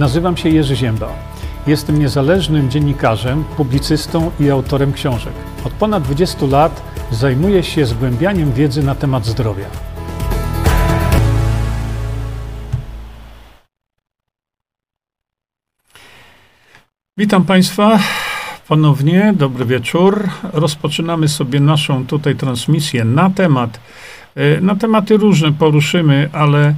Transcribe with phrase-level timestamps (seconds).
[0.00, 1.12] Nazywam się Jerzy Ziemba.
[1.66, 5.32] Jestem niezależnym dziennikarzem, publicystą i autorem książek.
[5.64, 9.66] Od ponad 20 lat zajmuję się zgłębianiem wiedzy na temat zdrowia.
[17.16, 17.98] Witam Państwa
[18.68, 20.28] ponownie, dobry wieczór.
[20.52, 23.80] Rozpoczynamy sobie naszą tutaj transmisję na temat,
[24.34, 26.74] e, na tematy różne poruszymy, ale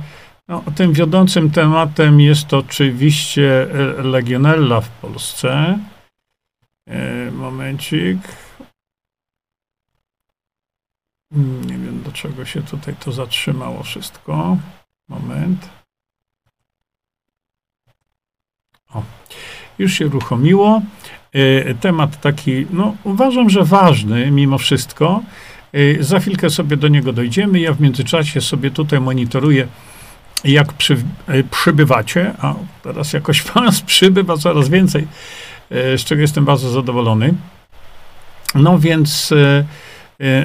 [0.52, 5.78] no, tym wiodącym tematem jest oczywiście e, Legionella w Polsce.
[6.86, 8.18] E, momencik.
[11.66, 14.56] Nie wiem, do czego się tutaj to zatrzymało wszystko.
[15.08, 15.68] Moment.
[18.94, 19.02] O,
[19.78, 20.82] już się uruchomiło.
[21.32, 25.22] E, temat taki, no uważam, że ważny mimo wszystko.
[26.00, 27.60] Za chwilkę sobie do niego dojdziemy.
[27.60, 29.68] Ja w międzyczasie sobie tutaj monitoruję
[30.44, 30.96] jak przy,
[31.26, 35.06] e, przybywacie, a teraz jakoś was przybywa coraz więcej,
[35.70, 37.34] e, z czego jestem bardzo zadowolony.
[38.54, 39.64] No więc e,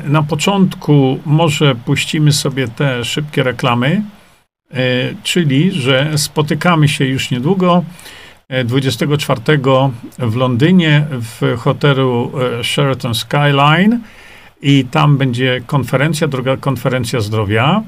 [0.04, 4.02] na początku może puścimy sobie te szybkie reklamy,
[5.24, 7.84] czyli że spotykamy się już niedługo
[8.66, 9.42] 24
[10.20, 12.32] w Londynie w hotelu
[12.64, 14.00] Sheraton Skyline
[14.62, 17.84] i tam będzie konferencja, druga konferencja zdrowia.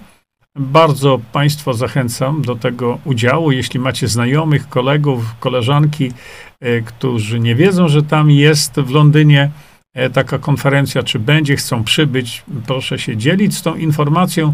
[0.59, 3.51] Bardzo Państwa zachęcam do tego udziału.
[3.51, 6.11] Jeśli macie znajomych, kolegów, koleżanki,
[6.59, 9.51] e, którzy nie wiedzą, że tam jest w Londynie
[9.93, 14.53] e, taka konferencja, czy będzie, chcą przybyć, proszę się dzielić z tą informacją.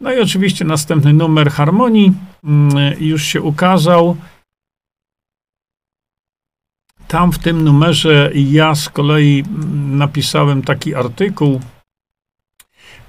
[0.00, 2.12] No i oczywiście następny numer Harmonii
[2.44, 4.16] mm, już się ukazał.
[7.06, 11.60] Tam w tym numerze ja z kolei mm, napisałem taki artykuł,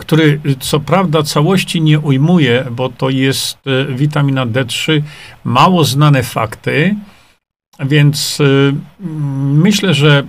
[0.10, 5.02] który co prawda całości nie ujmuje, bo to jest e, witamina D3,
[5.44, 6.96] mało znane fakty,
[7.80, 8.44] więc e,
[9.54, 10.24] myślę, że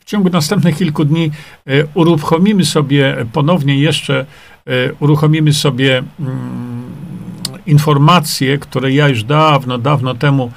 [0.00, 1.30] w ciągu następnych kilku dni
[1.66, 4.26] e, uruchomimy sobie ponownie jeszcze,
[5.00, 6.84] uruchomimy sobie mm,
[7.66, 10.52] informacje, które ja już dawno, dawno temu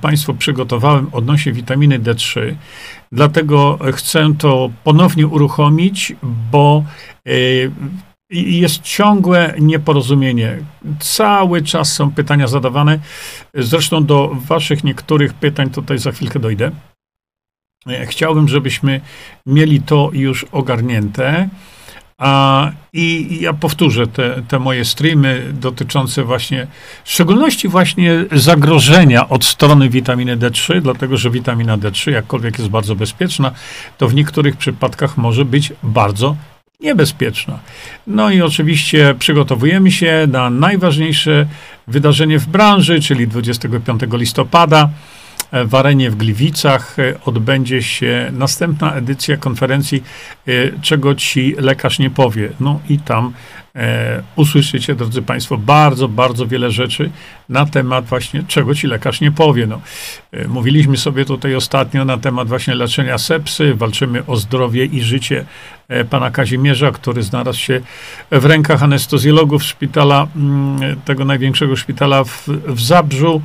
[0.00, 2.54] Państwu przygotowałem odnośnie witaminy D3.
[3.12, 6.12] Dlatego chcę to ponownie uruchomić,
[6.50, 6.84] bo
[8.30, 10.58] jest ciągłe nieporozumienie.
[11.00, 12.98] Cały czas są pytania zadawane.
[13.54, 16.70] Zresztą do Waszych niektórych pytań tutaj za chwilkę dojdę.
[18.06, 19.00] Chciałbym, żebyśmy
[19.46, 21.48] mieli to już ogarnięte.
[22.18, 26.66] A, I ja powtórzę te, te moje streamy dotyczące właśnie,
[27.04, 32.94] w szczególności właśnie zagrożenia od strony witaminy D3, dlatego że witamina D3, jakkolwiek jest bardzo
[32.94, 33.52] bezpieczna,
[33.98, 36.36] to w niektórych przypadkach może być bardzo
[36.80, 37.58] niebezpieczna.
[38.06, 41.46] No i oczywiście przygotowujemy się na najważniejsze
[41.86, 44.88] wydarzenie w branży, czyli 25 listopada
[45.52, 50.02] w arenie w Gliwicach e, odbędzie się następna edycja konferencji
[50.48, 52.48] e, Czego ci lekarz nie powie.
[52.60, 53.32] No i tam
[53.76, 57.10] e, usłyszycie, drodzy Państwo, bardzo, bardzo wiele rzeczy
[57.48, 59.66] na temat właśnie czego ci lekarz nie powie.
[59.66, 59.80] No,
[60.32, 65.44] e, mówiliśmy sobie tutaj ostatnio na temat właśnie leczenia sepsy, walczymy o zdrowie i życie
[65.88, 67.80] e, pana Kazimierza, który znalazł się
[68.30, 73.42] w rękach anestezjologów szpitala, mm, tego największego szpitala w, w Zabrzu.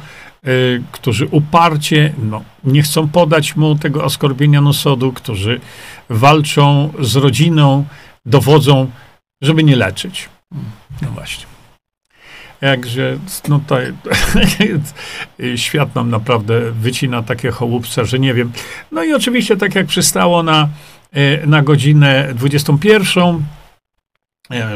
[0.47, 5.59] Y, którzy uparcie no, nie chcą podać mu tego oskorbienia nosodu, którzy
[6.09, 7.85] walczą z rodziną,
[8.25, 8.91] dowodzą,
[9.41, 10.29] żeby nie leczyć.
[11.01, 11.45] No właśnie.
[12.61, 13.17] Jakże,
[13.47, 13.77] no to,
[15.55, 18.51] świat nam naprawdę wycina takie chołupce, że nie wiem.
[18.91, 20.69] No i oczywiście, tak jak przystało na,
[21.17, 23.62] y, na godzinę 21, E,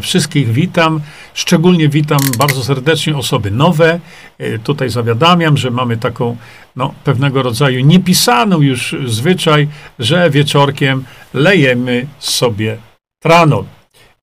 [0.02, 1.02] wszystkich witam.
[1.34, 4.00] Szczególnie witam bardzo serdecznie osoby nowe.
[4.38, 6.38] E, tutaj zawiadamiam, że mamy taką
[6.76, 9.68] no, pewnego rodzaju niepisaną już zwyczaj,
[10.00, 12.78] że wieczorkiem lejemy sobie
[13.20, 13.66] tranol.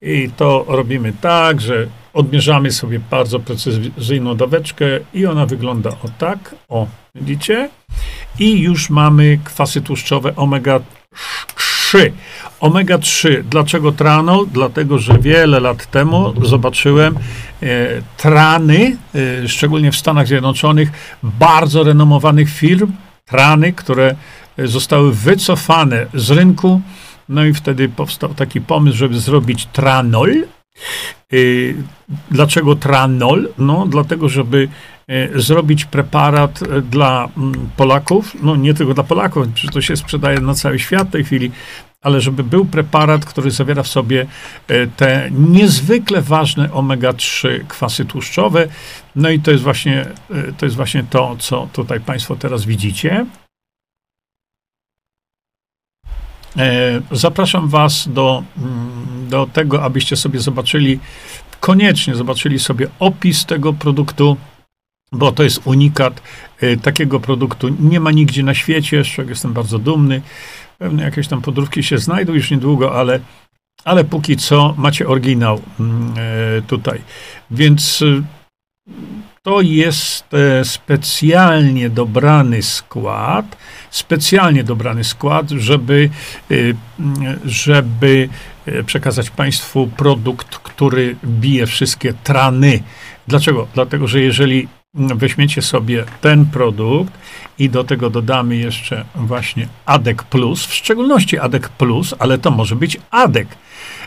[0.03, 6.55] I to robimy tak, że odmierzamy sobie bardzo precyzyjną daweczkę i ona wygląda o tak.
[6.69, 7.71] O, widzicie?
[8.39, 10.81] I już mamy kwasy tłuszczowe omega
[11.57, 11.74] 3.
[12.61, 13.45] Omega 3.
[13.51, 14.47] Dlaczego tranol?
[14.53, 17.19] Dlatego, że wiele lat temu zobaczyłem e,
[18.17, 22.93] trany, e, szczególnie w Stanach Zjednoczonych, bardzo renomowanych firm,
[23.27, 24.15] trany, które
[24.59, 26.81] zostały wycofane z rynku.
[27.29, 30.33] No i wtedy powstał taki pomysł, żeby zrobić tranol.
[31.33, 31.37] E,
[32.31, 33.49] dlaczego tranol?
[33.59, 34.69] No, dlatego, żeby
[35.35, 36.61] zrobić preparat
[36.91, 41.09] dla mm, Polaków, no nie tylko dla Polaków, przecież to się sprzedaje na cały świat
[41.09, 41.51] w tej chwili,
[42.03, 44.27] ale żeby był preparat, który zawiera w sobie
[44.97, 48.69] te niezwykle ważne omega-3 kwasy tłuszczowe.
[49.17, 50.07] No i to jest właśnie
[50.59, 53.27] to, jest właśnie to co tutaj Państwo teraz widzicie.
[56.57, 61.01] E, zapraszam Was do, mm, do tego, abyście sobie zobaczyli,
[61.61, 64.37] koniecznie zobaczyli sobie opis tego produktu,
[65.15, 66.23] bo to jest unikat.
[66.61, 70.23] E, takiego produktu nie ma nigdzie na świecie, z czego jestem bardzo dumny.
[70.79, 73.21] Pewne jakieś tam podróbki się znajdą już niedługo, ale,
[73.85, 76.15] ale póki co macie oryginał mm,
[76.59, 77.01] e, tutaj.
[77.51, 78.05] Więc
[79.43, 80.25] to jest
[80.65, 83.57] specjalnie dobrany skład,
[83.91, 86.11] specjalnie dobrany skład, żeby,
[86.51, 86.75] y,
[87.45, 88.29] żeby
[88.69, 92.83] y, przekazać Państwu produkt, który bije wszystkie trany.
[93.29, 93.67] Dlaczego?
[93.75, 97.13] Dlatego, że jeżeli weźmiecie sobie ten produkt
[97.59, 102.77] i do tego dodamy jeszcze właśnie ADEK Plus, w szczególności ADEK Plus, ale to może
[102.77, 103.49] być ADEK,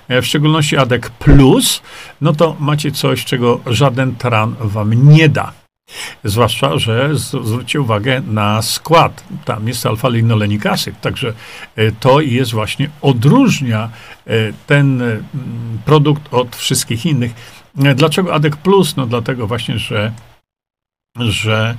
[0.08, 1.82] e, w szczególności ADEK Plus,
[2.22, 5.54] no to macie coś, czego żaden tran wam nie da.
[6.24, 9.24] Zwłaszcza, że zwróćcie uwagę na skład.
[9.46, 10.64] Tam jest alfa-linolenik
[11.02, 11.34] także
[11.76, 13.90] e, to jest właśnie odróżnia
[14.28, 15.04] e, ten
[15.86, 17.32] produkt od wszystkich innych.
[17.96, 18.96] Dlaczego ADEK Plus?
[18.96, 20.12] No dlatego właśnie, że
[21.20, 21.76] że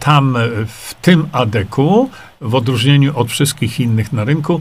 [0.00, 0.36] tam
[0.66, 4.60] w tym adeku, w odróżnieniu od wszystkich innych na rynku,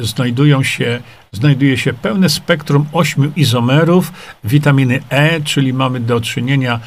[0.00, 1.00] znajdują się
[1.34, 4.12] znajduje się pełne spektrum ośmiu izomerów
[4.44, 6.80] witaminy E, czyli mamy do czynienia,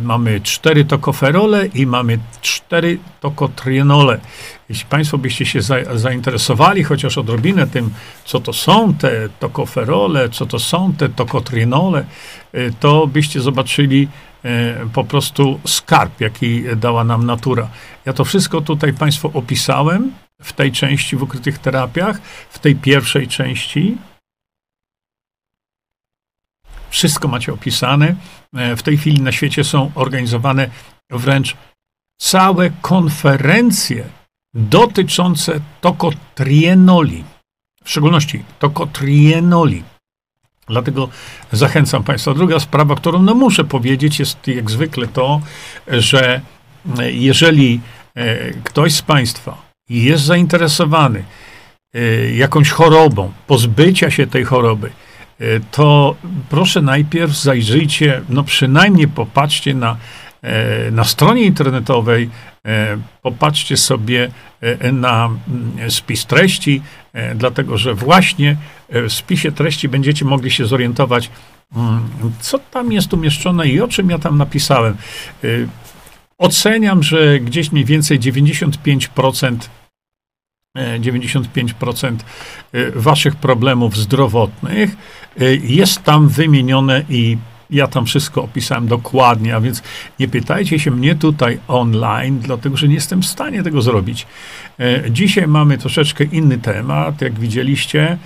[0.00, 4.20] mamy cztery tokoferole i mamy cztery tokotrienole.
[4.68, 7.90] Jeśli Państwo byście się za, zainteresowali chociaż odrobinę tym,
[8.24, 12.04] co to są te tokoferole, co to są te tokotrienole,
[12.80, 14.08] to byście zobaczyli
[14.92, 17.68] po prostu skarb, jaki dała nam natura.
[18.04, 20.12] Ja to wszystko tutaj Państwu opisałem
[20.42, 23.98] w tej części w ukrytych terapiach, w tej pierwszej części.
[26.90, 28.14] Wszystko macie opisane.
[28.54, 30.70] E, w tej chwili na świecie są organizowane
[31.10, 31.56] wręcz
[32.20, 34.04] całe konferencje
[34.54, 37.24] dotyczące tokotrienoli,
[37.84, 39.91] w szczególności tokotrienoli.
[40.68, 41.08] Dlatego
[41.52, 42.34] zachęcam Państwa.
[42.34, 45.40] Druga sprawa, którą no muszę powiedzieć, jest jak zwykle to,
[45.88, 46.40] że
[46.98, 47.80] e, jeżeli
[48.14, 51.24] e, ktoś z Państwa jest zainteresowany
[51.94, 52.00] e,
[52.32, 54.90] jakąś chorobą, pozbycia się tej choroby,
[55.70, 56.14] to
[56.50, 59.96] proszę najpierw zajrzyjcie, no przynajmniej popatrzcie na,
[60.92, 62.30] na stronie internetowej,
[63.22, 64.30] popatrzcie sobie
[64.92, 66.82] na mm, spis treści,
[67.34, 68.56] dlatego że właśnie
[68.92, 71.30] w spisie treści będziecie mogli się zorientować,
[71.76, 72.00] mm,
[72.40, 74.96] co tam jest umieszczone i o czym ja tam napisałem.
[76.38, 79.56] Oceniam, że gdzieś mniej więcej 95%
[80.76, 82.24] 95%
[82.72, 84.90] e, waszych problemów zdrowotnych
[85.40, 87.36] e, jest tam wymienione i
[87.70, 89.82] ja tam wszystko opisałem dokładnie, a więc
[90.20, 94.26] nie pytajcie się mnie tutaj online, dlatego że nie jestem w stanie tego zrobić.
[94.80, 98.18] E, dzisiaj mamy troszeczkę inny temat, jak widzieliście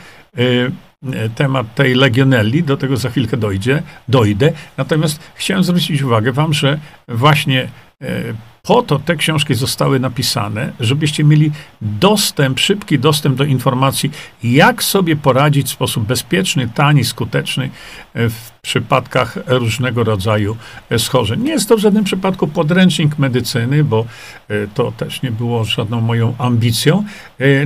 [1.34, 4.52] temat tej legionelli, do tego za chwilkę dojdzie, dojdę.
[4.76, 6.78] Natomiast chciałem zwrócić uwagę wam, że
[7.08, 7.68] właśnie
[8.62, 11.52] po to te książki zostały napisane, żebyście mieli
[11.82, 14.10] dostęp, szybki dostęp do informacji,
[14.42, 17.70] jak sobie poradzić w sposób bezpieczny, tani, skuteczny
[18.14, 20.56] w przypadkach różnego rodzaju
[20.90, 21.42] e, schorzeń.
[21.42, 24.04] Nie jest to w żadnym przypadku podręcznik medycyny, bo
[24.48, 27.04] e, to też nie było żadną moją ambicją.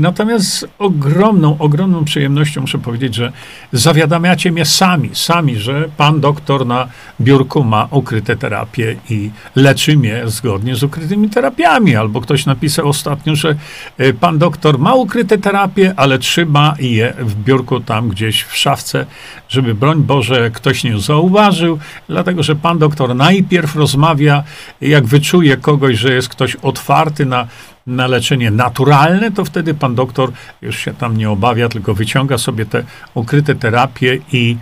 [0.00, 3.32] Natomiast z ogromną, ogromną przyjemnością muszę powiedzieć, że
[3.72, 6.88] zawiadamiacie mnie sami, sami, że pan doktor na
[7.20, 11.96] biurku ma ukryte terapie i leczy mnie zgodnie z ukrytymi terapiami.
[11.96, 13.56] Albo ktoś napisał ostatnio, że
[13.98, 19.06] e, pan doktor ma ukryte terapie, ale trzyma je w biurku tam gdzieś w szafce,
[19.48, 21.78] żeby broń Boże ktoś nie zauważył,
[22.08, 24.42] dlatego że pan doktor najpierw rozmawia,
[24.80, 27.46] jak wyczuje kogoś, że jest ktoś otwarty na
[27.86, 30.32] na leczenie naturalne, to wtedy pan doktor
[30.62, 34.56] już się tam nie obawia, tylko wyciąga sobie te ukryte terapie i,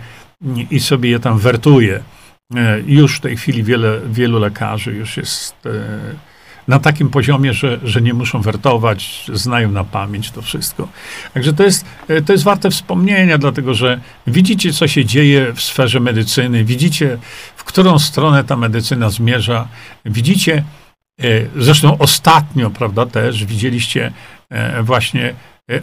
[0.71, 2.03] i sobie je tam wertuje.
[2.55, 5.69] E, już w tej chwili wiele, wielu lekarzy już jest e,
[6.69, 10.87] na takim poziomie, że, że nie muszą wertować, znają na pamięć to wszystko.
[11.33, 15.61] Także to jest, e, to jest warte wspomnienia, dlatego że widzicie, co się dzieje w
[15.61, 17.17] sferze medycyny, widzicie,
[17.55, 19.67] w którą stronę ta medycyna zmierza,
[20.05, 20.63] widzicie,
[21.57, 24.11] zresztą ostatnio, prawda, też widzieliście
[24.83, 25.33] właśnie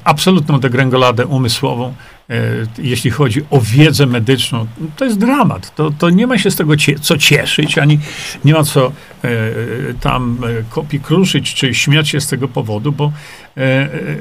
[0.05, 1.95] absolutną degrengoladę umysłową
[2.31, 2.43] E,
[2.79, 4.67] jeśli chodzi o wiedzę medyczną,
[4.97, 5.75] to jest dramat.
[5.75, 7.99] To, to nie ma się z tego cie, co cieszyć, ani
[8.45, 8.93] nie ma co
[10.01, 10.39] tam
[10.71, 13.13] kopi kruszyć, czy śmiać się z tego powodu, bo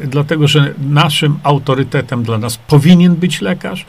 [0.03, 3.85] dlatego, że naszym autorytetem dla nas powinien być lekarz,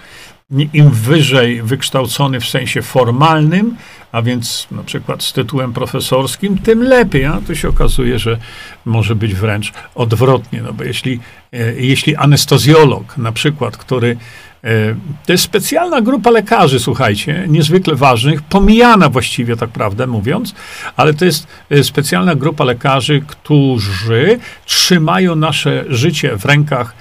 [0.73, 3.76] im wyżej wykształcony w sensie formalnym,
[4.13, 7.25] a więc na przykład z tytułem profesorskim, tym lepiej.
[7.25, 8.39] A tu się okazuje, że
[8.85, 11.21] może być wręcz odwrotnie, no bo jeśli,
[11.53, 14.17] e, jeśli anestezjolog na przykład, który
[14.65, 14.95] e,
[15.27, 20.55] to jest specjalna grupa lekarzy, słuchajcie, niezwykle ważnych, pomijana właściwie, tak prawdę mówiąc,
[20.97, 26.95] ale to jest e, specjalna grupa lekarzy, którzy trzymają nasze życie w rękach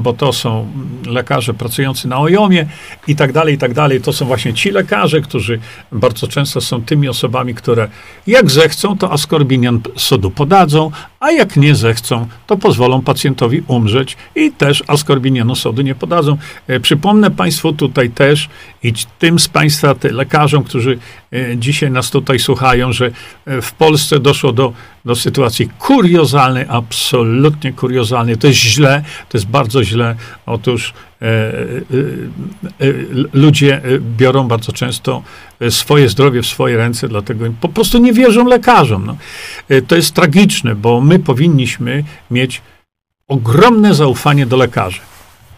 [0.00, 0.68] bo to są
[1.06, 2.66] lekarze pracujący na ojomie
[3.08, 4.00] i tak dalej, i tak dalej.
[4.00, 5.60] To są właśnie ci lekarze, którzy
[5.92, 7.88] bardzo często są tymi osobami, które
[8.26, 10.90] jak zechcą, to askorbinian sodu podadzą,
[11.24, 16.36] a jak nie zechcą, to pozwolą pacjentowi umrzeć i też askorbinianu sodu nie podadzą.
[16.66, 18.48] E, przypomnę Państwu tutaj też
[18.82, 20.98] i tym z Państwa, ty, lekarzom, którzy
[21.32, 23.10] e, dzisiaj nas tutaj słuchają, że
[23.46, 24.72] e, w Polsce doszło do,
[25.04, 28.36] do sytuacji kuriozalnej, absolutnie kuriozalnej.
[28.36, 30.16] To jest źle, to jest bardzo źle.
[30.46, 30.92] Otóż
[33.32, 33.80] ludzie
[34.16, 35.22] biorą bardzo często
[35.70, 39.06] swoje zdrowie w swoje ręce, dlatego po prostu nie wierzą lekarzom.
[39.06, 39.16] No.
[39.86, 42.62] To jest tragiczne, bo my powinniśmy mieć
[43.28, 45.00] ogromne zaufanie do lekarzy.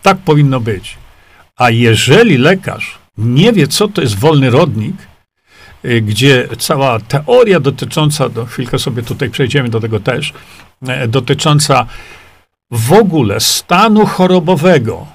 [0.03, 0.97] Tak powinno być.
[1.57, 4.97] A jeżeli lekarz nie wie, co to jest wolny rodnik,
[6.03, 10.33] gdzie cała teoria dotycząca, do chwilkę sobie tutaj przejdziemy do tego też,
[10.89, 11.87] e, dotycząca
[12.71, 15.07] w ogóle stanu chorobowego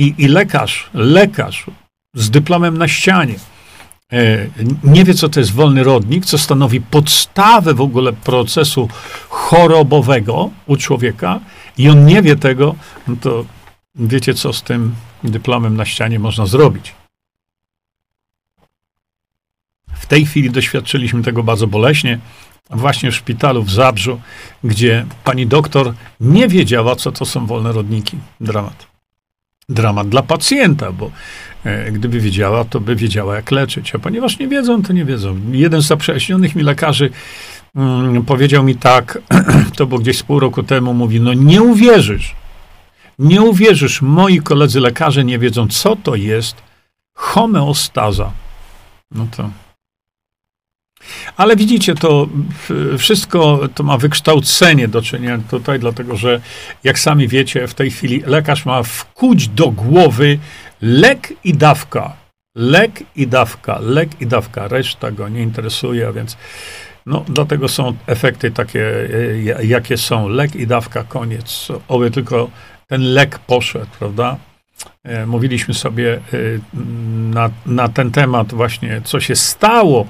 [0.00, 1.66] i, i lekarz, lekarz
[2.14, 3.34] z dyplomem na ścianie,
[4.12, 4.46] e,
[4.84, 8.88] nie wie, co to jest wolny rodnik, co stanowi podstawę w ogóle procesu
[9.28, 11.40] chorobowego u człowieka
[11.78, 12.74] i on nie wie tego,
[13.08, 13.44] no to
[13.94, 16.94] wiecie, co z tym dyplomem na ścianie można zrobić.
[19.94, 22.18] W tej chwili doświadczyliśmy tego bardzo boleśnie,
[22.70, 24.20] właśnie w szpitalu w Zabrzu,
[24.64, 28.18] gdzie pani doktor nie wiedziała, co to są wolne rodniki.
[28.40, 28.89] Dramat.
[29.70, 31.10] Dramat dla pacjenta, bo
[31.64, 33.94] e, gdyby wiedziała, to by wiedziała, jak leczyć.
[33.94, 35.40] A ponieważ nie wiedzą, to nie wiedzą.
[35.52, 37.10] Jeden z zaprzyjaźnionych mi lekarzy
[37.76, 39.18] mm, powiedział mi tak,
[39.76, 42.34] to było gdzieś pół roku temu, mówi, no nie uwierzysz,
[43.18, 46.56] nie uwierzysz, moi koledzy lekarze nie wiedzą, co to jest
[47.14, 48.32] homeostaza.
[49.10, 49.50] No to
[51.36, 52.28] ale widzicie, to
[52.98, 56.40] wszystko to ma wykształcenie do czynienia tutaj, dlatego że
[56.84, 60.38] jak sami wiecie, w tej chwili lekarz ma wkuć do głowy
[60.82, 62.16] lek i dawka.
[62.54, 64.68] Lek i dawka, lek i dawka.
[64.68, 66.36] Reszta go nie interesuje, a więc
[67.06, 69.08] no, dlatego są efekty takie,
[69.58, 70.28] e, jakie są.
[70.28, 71.68] Lek i dawka, koniec.
[71.88, 72.50] Oby tylko
[72.86, 74.36] ten lek poszedł, prawda?
[75.04, 76.20] E, mówiliśmy sobie e,
[77.34, 80.06] na, na ten temat właśnie, co się stało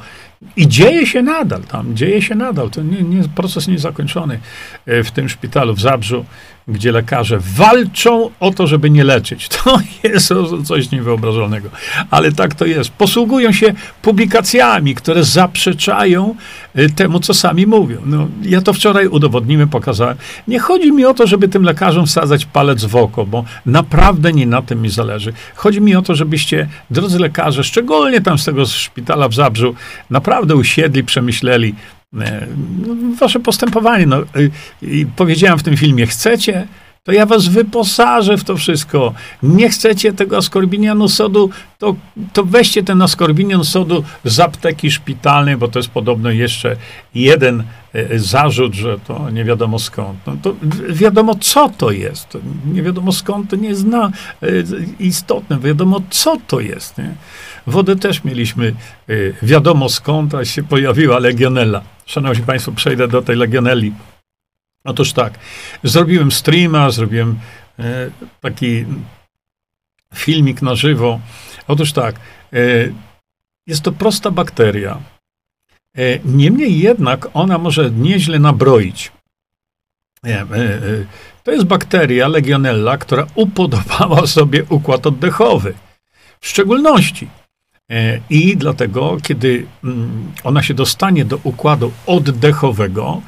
[0.57, 2.71] i dzieje się nadal tam, dzieje się nadal.
[2.71, 4.41] To nie, nie, proces niezakończony
[4.87, 6.25] e, w tym szpitalu w Zabrzu,
[6.69, 9.49] gdzie lekarze walczą o to, żeby nie leczyć.
[9.65, 10.33] To jest
[10.65, 11.69] coś niewyobrażalnego.
[12.11, 12.91] Ale tak to jest.
[12.91, 16.35] Posługują się publikacjami, które zaprzeczają
[16.75, 17.99] e, temu, co sami mówią.
[18.07, 20.17] No, ja to wczoraj udowodniłem, pokazałem.
[20.49, 24.47] Nie chodzi mi o to, żeby tym lekarzom wsadzać palec w oko, bo naprawdę nie
[24.47, 25.33] na tym mi zależy.
[25.55, 29.75] Chodzi mi o to, żebyście, drodzy lekarze, szczególnie tam z tego szpitala w Zabrzu,
[30.11, 31.75] naprawdę usiedli, przemyśleli,
[33.21, 34.07] wasze postępowanie.
[34.07, 34.23] No,
[34.83, 36.67] i powiedziałem w tym filmie, chcecie,
[37.05, 39.15] to ja was wyposażę w to wszystko.
[39.43, 41.97] Nie chcecie tego askorbinianu sodu, to,
[42.33, 46.77] to weźcie ten askorbinian sodu z apteki szpitalnej, bo to jest podobno jeszcze
[47.15, 50.19] jeden e, zarzut, że to nie wiadomo skąd.
[50.27, 50.55] No to
[50.89, 52.39] wiadomo, co to jest.
[52.73, 54.11] Nie wiadomo skąd, to nie jest na,
[54.43, 54.49] e,
[54.99, 55.59] istotne.
[55.59, 56.99] Wiadomo, co to jest.
[56.99, 57.15] Nie?
[57.67, 58.75] Wodę też mieliśmy
[59.43, 61.83] wiadomo skąd, a się pojawiła legionella.
[62.11, 63.93] Szanowni Państwo, przejdę do tej Legionelli.
[64.85, 65.39] Otóż tak,
[65.83, 67.39] zrobiłem streama, zrobiłem
[67.79, 68.85] e, taki
[70.15, 71.21] filmik na żywo.
[71.69, 72.15] Otóż tak,
[72.53, 72.59] e,
[73.67, 75.01] jest to prosta bakteria.
[75.97, 79.13] E, niemniej jednak ona może nieźle nabroić.
[80.27, 80.47] E, e,
[81.45, 85.75] to jest bakteria Legionella, która upodobała sobie układ oddechowy.
[86.41, 87.29] W szczególności
[88.31, 93.23] I dlatego, kiedy mm, ona się dostanie do układu oddechowego,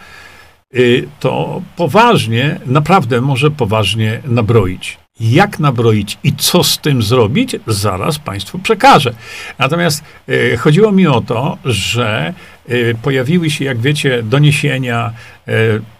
[0.75, 4.99] y, to poważnie, naprawdę może poważnie nabroić.
[5.21, 9.15] Jak nabroić i co z tym zrobić, zaraz Państwu przekażę.
[9.59, 12.35] Natomiast e, chodziło mi o to, że
[12.69, 15.13] e, pojawiły się, jak wiecie, doniesienia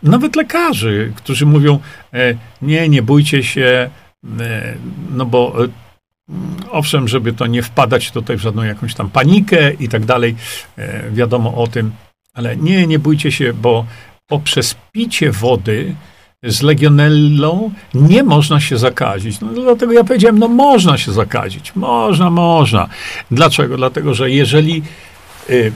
[0.03, 1.81] nawet lekarzy, którzy mówią:
[2.63, 3.91] Nie, nie bójcie się,
[5.11, 5.57] no bo
[6.71, 10.37] Owszem, żeby to nie wpadać tutaj w żadną jakąś tam panikę i tak dalej,
[10.79, 11.93] e, wiadomo o tym,
[12.35, 13.87] Ale nie, nie bójcie się, bo
[14.27, 15.95] poprzez picie wody
[16.43, 19.41] z legionellą nie można się zakazić.
[19.41, 21.77] No, dlatego ja powiedziałem, no można się zakazić.
[21.77, 22.89] Można, można.
[23.31, 23.77] Dlaczego?
[23.77, 24.83] Dlatego, że jeżeli
[25.51, 25.73] y,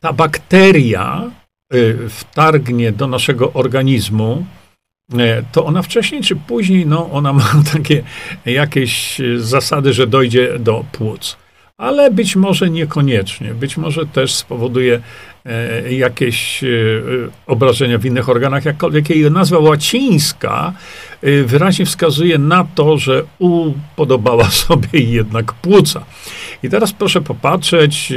[0.00, 1.30] ta bakteria
[1.74, 4.44] y, wtargnie do naszego organizmu,
[5.52, 8.02] to ona wcześniej czy później, no ona ma takie
[8.46, 11.36] jakieś zasady, że dojdzie do płuc
[11.80, 13.54] ale być może niekoniecznie.
[13.54, 15.00] Być może też spowoduje e,
[15.90, 16.68] jakieś e,
[17.46, 20.72] obrażenia w innych organach, jakkolwiek jej nazwa łacińska
[21.22, 26.04] e, wyraźnie wskazuje na to, że upodobała sobie jednak płuca.
[26.62, 28.12] I teraz proszę popatrzeć,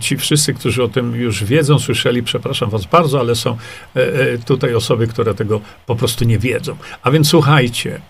[0.00, 3.56] ci wszyscy, którzy o tym już wiedzą, słyszeli, przepraszam was bardzo, ale są
[4.46, 6.76] tutaj osoby, które tego po prostu nie wiedzą.
[7.02, 8.00] A więc słuchajcie,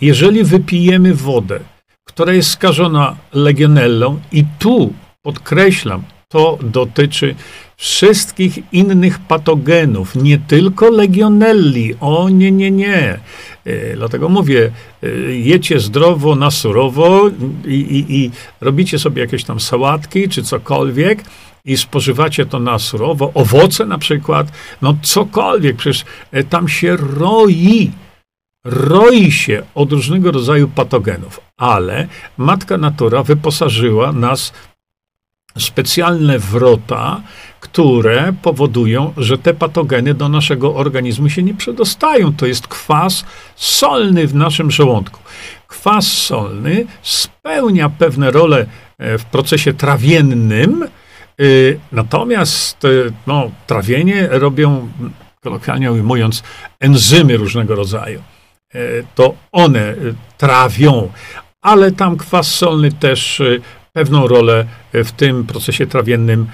[0.00, 1.60] jeżeli wypijemy wodę,
[2.04, 6.02] która jest skażona legionellą i tu podkreślam,
[6.34, 7.34] to dotyczy
[7.76, 11.94] wszystkich innych patogenów, nie tylko legionelli.
[12.00, 13.18] O nie, nie, nie.
[13.64, 14.70] E, dlatego mówię,
[15.02, 17.30] e, jecie zdrowo na surowo
[17.66, 21.24] i, i, i robicie sobie jakieś tam sałatki czy cokolwiek
[21.64, 24.52] i spożywacie to na surowo, owoce na przykład,
[24.82, 27.90] no cokolwiek, przecież e, tam się roi.
[28.64, 34.52] Roi się od różnego rodzaju patogenów, ale matka natura wyposażyła nas
[35.56, 37.22] w specjalne wrota,
[37.64, 42.32] które powodują, że te patogeny do naszego organizmu się nie przedostają.
[42.32, 43.24] To jest kwas
[43.56, 45.20] solny w naszym żołądku.
[45.66, 48.66] Kwas solny spełnia pewne role
[48.98, 50.88] e, w procesie trawiennym, e,
[51.92, 52.88] natomiast e,
[53.26, 54.88] no, trawienie robią,
[55.40, 56.42] kolokwialnie ujmując,
[56.80, 58.22] enzymy różnego rodzaju.
[59.14, 59.94] To one
[60.38, 61.12] trawią,
[61.62, 63.42] ale tam kwas solny też
[63.96, 66.46] pewną rolę w tym procesie trawiennym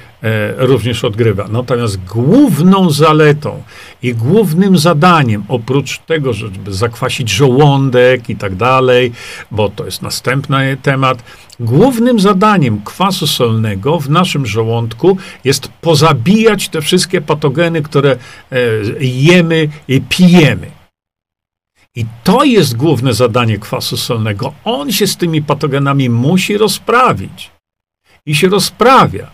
[0.56, 1.48] również odgrywa.
[1.48, 3.62] Natomiast główną zaletą
[4.02, 9.12] i głównym zadaniem, oprócz tego, żeby zakwasić żołądek i tak dalej,
[9.50, 11.24] bo to jest następny temat,
[11.60, 18.16] głównym zadaniem kwasu solnego w naszym żołądku jest pozabijać te wszystkie patogeny, które
[19.00, 20.79] jemy i pijemy.
[21.94, 24.52] I to jest główne zadanie kwasu solnego.
[24.64, 27.50] On się z tymi patogenami musi rozprawić.
[28.26, 29.30] I się rozprawia.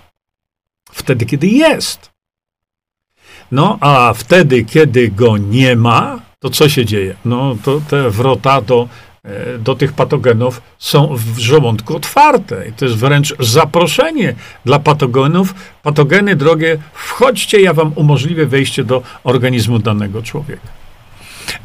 [0.93, 2.11] Wtedy, kiedy jest.
[3.53, 7.17] No, a wtedy, kiedy go nie ma, to co się dzieje?
[7.25, 8.89] No, to te wrota do,
[9.25, 12.69] e, do tych patogenów są w żołądku otwarte.
[12.69, 15.55] I to jest wręcz zaproszenie dla patogenów.
[15.83, 20.86] Patogeny drogie, wchodźcie, ja wam umożliwię wejście do organizmu danego człowieka.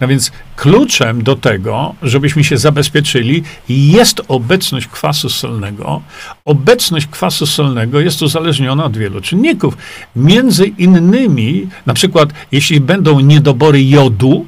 [0.02, 6.02] No więc kluczem do tego, żebyśmy się zabezpieczyli, jest obecność kwasu solnego.
[6.46, 9.78] Obecność kwasu solnego jest uzależniona od wielu czynników.
[10.16, 14.46] Między innymi, na przykład, jeśli będą niedobory jodu,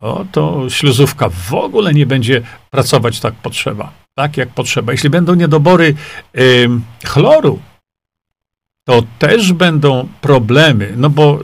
[0.00, 4.92] o, to śluzówka w ogóle nie będzie pracować tak potrzeba, tak jak potrzeba.
[4.92, 5.94] Jeśli będą niedobory
[6.38, 6.68] y,
[7.04, 7.58] chloru,
[8.84, 11.40] to też będą problemy, no bo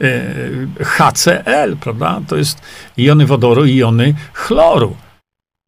[0.00, 2.62] e, HCl, prawda, to jest
[2.96, 4.96] jony wodoru i jony chloru.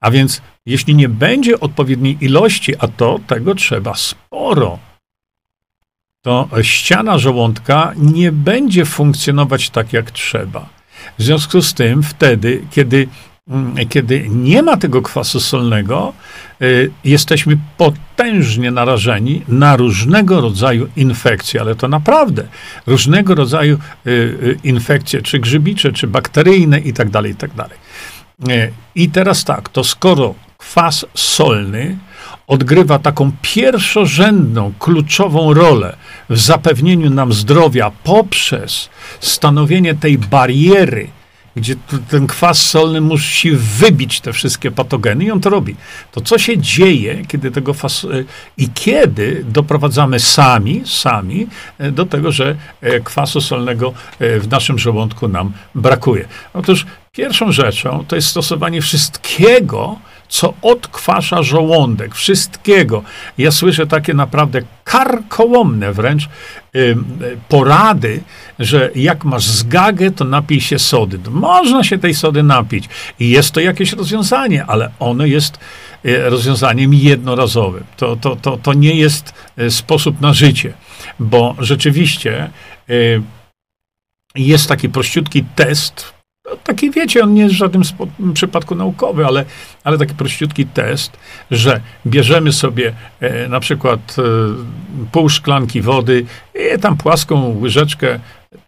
[0.01, 4.79] A więc jeśli nie będzie odpowiedniej ilości, a to tego trzeba sporo,
[6.23, 10.69] to ściana żołądka nie będzie funkcjonować tak, jak trzeba.
[11.19, 13.09] W związku z tym, wtedy, kiedy
[13.89, 16.13] kiedy nie ma tego kwasu solnego,
[16.63, 22.45] y, jesteśmy potężnie narażeni na różnego rodzaju infekcje, ale to naprawdę
[22.87, 27.51] różnego rodzaju y, y, infekcje, czy grzybicze, czy bakteryjne i tak dalej, i tak.
[28.95, 31.99] I teraz tak, to skoro kwas solny
[32.47, 35.97] odgrywa taką pierwszorzędną, kluczową rolę
[36.31, 38.89] w zapewnieniu nam zdrowia poprzez
[39.21, 41.09] stanowienie tej bariery,
[41.57, 41.75] gdzie
[42.09, 45.77] ten kwas solny musi wybić te wszystkie patogeny i on to robi.
[46.13, 48.05] To co się dzieje, kiedy tego fas...
[48.05, 48.09] E,
[48.57, 51.47] i kiedy doprowadzamy sami, sami
[51.79, 56.29] e, do tego, że e, kwasu solnego w naszym żołądku nam brakuje.
[56.55, 59.99] Otóż pierwszą rzeczą to jest stosowanie wszystkiego,
[60.33, 63.03] co odkwasza żołądek, wszystkiego.
[63.39, 66.29] Ja słyszę takie naprawdę karkołomne wręcz
[66.77, 66.97] y,
[67.49, 68.23] porady,
[68.59, 71.19] że jak masz zgagę, to napij się sody.
[71.31, 72.89] Można się tej sody napić
[73.21, 75.59] i jest to jakieś rozwiązanie, ale ono jest
[76.07, 77.85] y, rozwiązaniem jednorazowym.
[77.97, 80.73] To, to, to, to nie jest y, sposób na życie,
[81.19, 82.51] bo rzeczywiście
[82.91, 83.23] y,
[84.35, 87.83] jest taki prościutki test No, taki wiecie, on nie jest w żadnym
[88.35, 89.45] przypadku naukowy, ale,
[89.85, 91.17] ale taki prościutki test,
[91.51, 94.23] że bierzemy sobie e, na przykład e,
[95.13, 98.21] pół szklanki wody i tam płaską łyżeczkę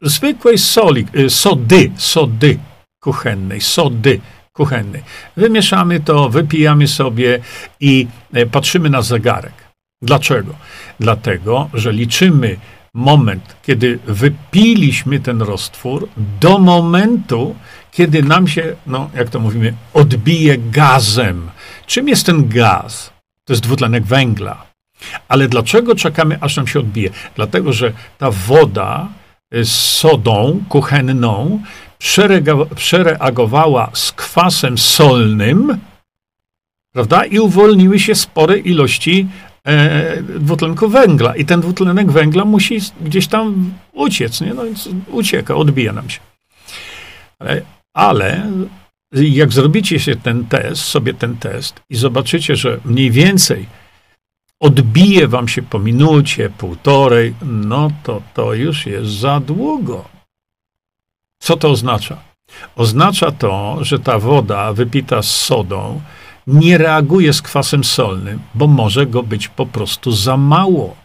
[0.03, 2.59] zwykłej soli, e, sody, sody
[3.01, 4.21] kuchennej, sody
[4.53, 5.03] kuchennej.
[5.37, 7.41] Wymieszamy to, wypijamy sobie
[7.81, 9.53] i e, patrzymy na zegarek.
[10.03, 10.55] Dlaczego?
[11.01, 12.57] Dlatego, że liczymy
[12.95, 16.09] moment, kiedy wypiliśmy ten roztwór,
[16.41, 17.57] do momentu,
[17.93, 21.51] kiedy nam się, no jak to mówimy, odbije gazem.
[21.87, 23.13] Czym jest ten gaz?
[23.45, 24.67] To jest dwutlenek węgla.
[25.29, 27.11] Ale dlaczego czekamy, aż nam się odbije?
[27.37, 29.09] Dlatego, że ta woda
[29.53, 31.63] z sodą kuchenną
[32.77, 35.79] przereagowała z kwasem solnym,
[36.93, 37.25] prawda?
[37.25, 39.27] I uwolniły się spore ilości
[40.39, 41.37] dwutlenku węgla.
[41.37, 44.55] I ten dwutlenek węgla musi gdzieś tam uciec, nie?
[44.55, 46.21] No więc ucieka, odbija nam się.
[47.39, 47.63] Ale,
[47.95, 48.53] ale
[49.13, 53.67] jak zrobicie się ten test, sobie ten test i zobaczycie, że mniej więcej
[54.61, 60.05] odbije wam się po minucie, półtorej, no to to już jest za długo.
[61.39, 62.19] Co to oznacza?
[62.77, 66.01] Oznacza to, że ta woda wypita z sodą
[66.47, 70.97] nie reaguje z kwasem solnym, bo może go być po prostu za mało.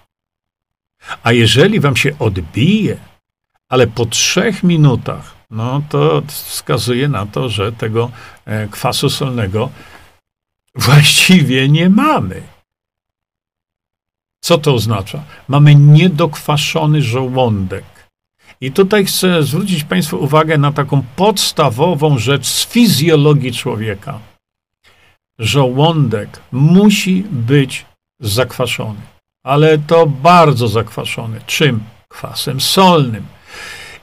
[1.23, 2.97] A jeżeli wam się odbije,
[3.69, 8.12] ale po trzech minutach, no to wskazuje na to, że tego
[8.45, 9.69] e, kwasu solnego
[10.86, 12.41] właściwie nie mamy.
[14.41, 15.23] Co to oznacza?
[15.47, 17.86] Mamy niedokwaszony żołądek.
[18.62, 24.19] I tutaj chcę zwrócić Państwu uwagę na taką podstawową rzecz z fizjologii człowieka.
[25.39, 27.86] Żołądek musi być
[28.19, 28.99] zakwaszony,
[29.45, 31.41] ale to bardzo zakwaszony.
[31.45, 31.84] Czym?
[32.08, 33.25] Kwasem solnym.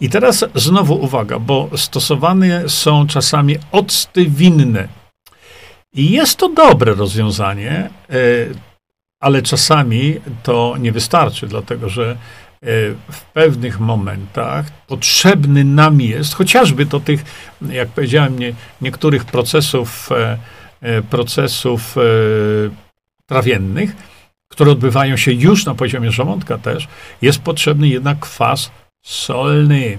[0.00, 4.88] I teraz znowu uwaga, bo stosowane są czasami octy winne.
[5.94, 8.14] I jest to dobre rozwiązanie, e,
[9.20, 12.16] ale czasami to nie wystarczy, dlatego że
[12.62, 12.66] E,
[13.12, 17.24] w pewnych momentach potrzebny nam jest, chociażby do tych,
[17.70, 20.38] jak powiedziałem, nie, niektórych procesów, e,
[21.10, 21.96] procesów
[23.26, 23.96] trawiennych,
[24.48, 26.88] które odbywają się już na poziomie żołądka też,
[27.22, 28.70] jest potrzebny jednak kwas
[29.02, 29.98] solny.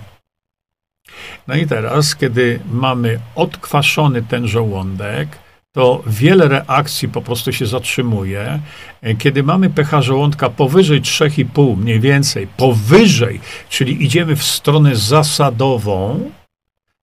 [1.47, 5.37] No i teraz, kiedy mamy odkwaszony ten żołądek,
[5.71, 8.59] to wiele reakcji po prostu się zatrzymuje.
[9.01, 16.31] E, kiedy mamy pH żołądka powyżej 3,5, mniej więcej, powyżej, czyli idziemy w stronę zasadową,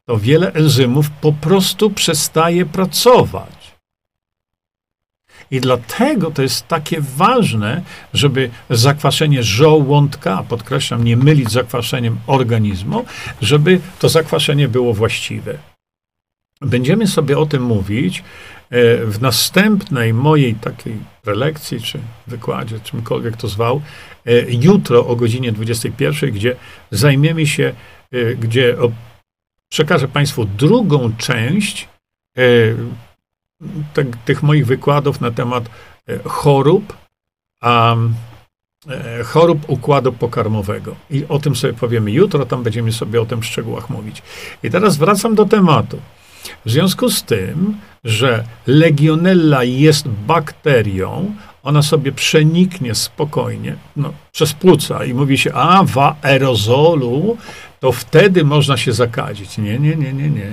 [0.07, 3.64] to wiele enzymów po prostu przestaje pracować.
[5.51, 7.83] I dlatego to jest takie ważne,
[8.15, 13.05] żeby zakwaszenie żołądka, podkreślam, nie mylić z zakwaszeniem organizmu,
[13.41, 15.59] żeby to zakwaszenie było właściwe.
[16.61, 18.23] Będziemy sobie o tym mówić
[18.71, 23.83] E, w następnej mojej takiej prelekcji, czy wykładzie, czymkolwiek to zwał,
[24.27, 26.57] e, jutro o godzinie 21, gdzie
[26.91, 27.75] zajmiemy się,
[28.13, 28.77] e, gdzie
[29.73, 31.89] przekażę Państwu drugą część
[33.95, 35.65] te, tych moich wykładów na temat
[36.25, 36.97] chorób,
[37.61, 37.97] a
[39.25, 40.97] chorób układu pokarmowego.
[41.11, 44.23] I o tym sobie powiemy jutro, tam będziemy sobie o tym w szczegółach mówić.
[44.63, 45.99] I teraz wracam do tematu.
[46.65, 55.05] W związku z tym, że legionella jest bakterią, ona sobie przeniknie spokojnie no, przez płuca
[55.05, 57.37] i mówi się, a w aerozolu,
[57.81, 59.59] to wtedy można się zakazić.
[59.59, 60.51] Nie, nie, nie, nie, nie.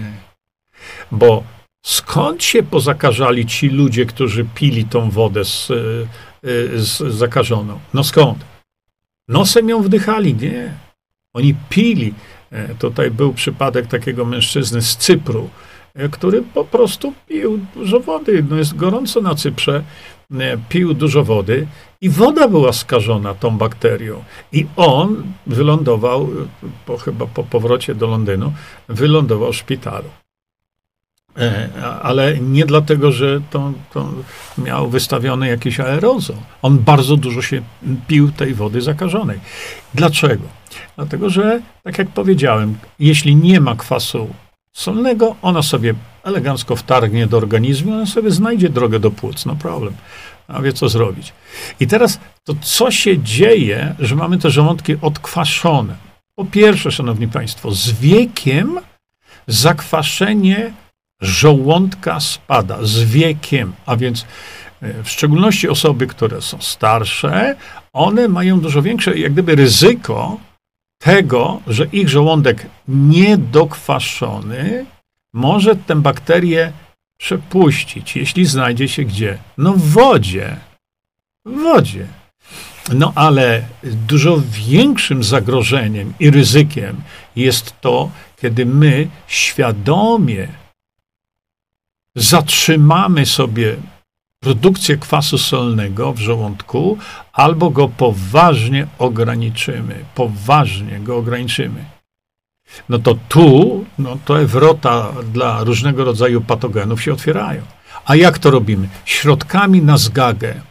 [1.11, 1.43] Bo
[1.85, 6.07] skąd się pozakażali ci ludzie, którzy pili tą wodę z, y,
[6.79, 7.79] z zakażoną?
[7.93, 8.45] No skąd?
[9.27, 10.35] Nosem ją wdychali?
[10.35, 10.73] Nie.
[11.33, 12.13] Oni pili.
[12.51, 15.49] E, tutaj był przypadek takiego mężczyzny z Cypru,
[15.95, 18.45] E, który po prostu pił dużo wody.
[18.49, 19.83] No jest gorąco na Cyprze,
[20.31, 21.67] e, pił dużo wody
[22.01, 24.23] i woda była skażona tą bakterią.
[24.51, 26.27] I on wylądował, e,
[26.85, 28.53] po, chyba po powrocie do Londynu,
[28.89, 30.09] wylądował w szpitalu.
[32.01, 34.09] Ale nie dlatego, że to, to
[34.57, 36.35] miał wystawiony jakiś aerozol.
[36.61, 37.61] On bardzo dużo się
[38.07, 39.39] pił tej wody zakażonej.
[39.93, 40.43] Dlaczego?
[40.95, 44.27] Dlatego, że, tak jak powiedziałem, jeśli nie ma kwasu
[44.73, 49.93] solnego, ona sobie elegancko wtargnie do organizmu, ona sobie znajdzie drogę do płuc, no problem.
[50.47, 51.33] A wie co zrobić.
[51.79, 55.95] I teraz to co się dzieje, że mamy te żołądki odkwaszone?
[56.35, 58.79] Po pierwsze, szanowni państwo, z wiekiem
[59.47, 60.73] zakwaszenie
[61.21, 62.77] żołądka spada.
[62.81, 64.25] Z wiekiem, a więc
[64.81, 67.55] e, w szczególności osoby, które są starsze,
[67.93, 70.37] one mają dużo większe, jak gdyby, ryzyko
[71.01, 74.85] tego, że ich żołądek niedokwaszony
[75.33, 76.71] może tę bakterię
[77.17, 79.37] przepuścić, jeśli znajdzie się gdzie?
[79.57, 80.57] No w wodzie.
[81.45, 82.07] W wodzie.
[82.93, 87.01] No ale dużo większym zagrożeniem i ryzykiem
[87.35, 88.09] jest to,
[88.41, 90.47] kiedy my świadomie
[92.15, 93.75] zatrzymamy sobie
[94.39, 96.97] produkcję kwasu solnego w żołądku,
[97.33, 100.05] albo go poważnie ograniczymy.
[100.15, 101.85] Poważnie go ograniczymy.
[102.89, 107.61] No to tu, no to wrota dla różnego rodzaju patogenów się otwierają.
[108.05, 108.89] A jak to robimy?
[109.05, 110.61] Środkami na zgagę.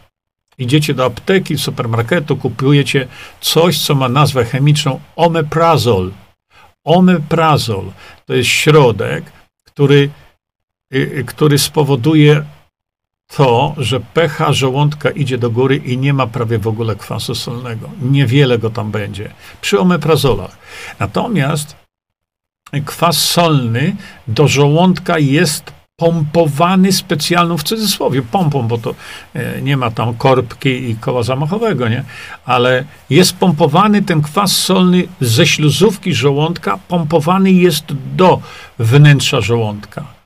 [0.57, 3.07] Idziecie do apteki, supermarketu, kupujecie
[3.41, 6.11] coś, co ma nazwę chemiczną omeprazol.
[6.83, 7.85] Omeprazol
[8.25, 9.31] to jest środek,
[9.63, 10.09] który,
[11.25, 12.43] który spowoduje
[13.27, 17.89] to, że pH żołądka idzie do góry i nie ma prawie w ogóle kwasu solnego.
[18.01, 20.57] Niewiele go tam będzie przy omeprazolach.
[20.99, 21.75] Natomiast
[22.85, 23.95] kwas solny
[24.27, 28.95] do żołądka jest pompowany specjalną, w cudzysłowie, pompą, bo to
[29.33, 32.03] e, nie ma tam korbki i koła zamachowego, nie?
[32.45, 38.41] Ale jest pompowany ten kwas solny ze śluzówki żołądka, pompowany jest do
[38.79, 40.20] wnętrza żołądka.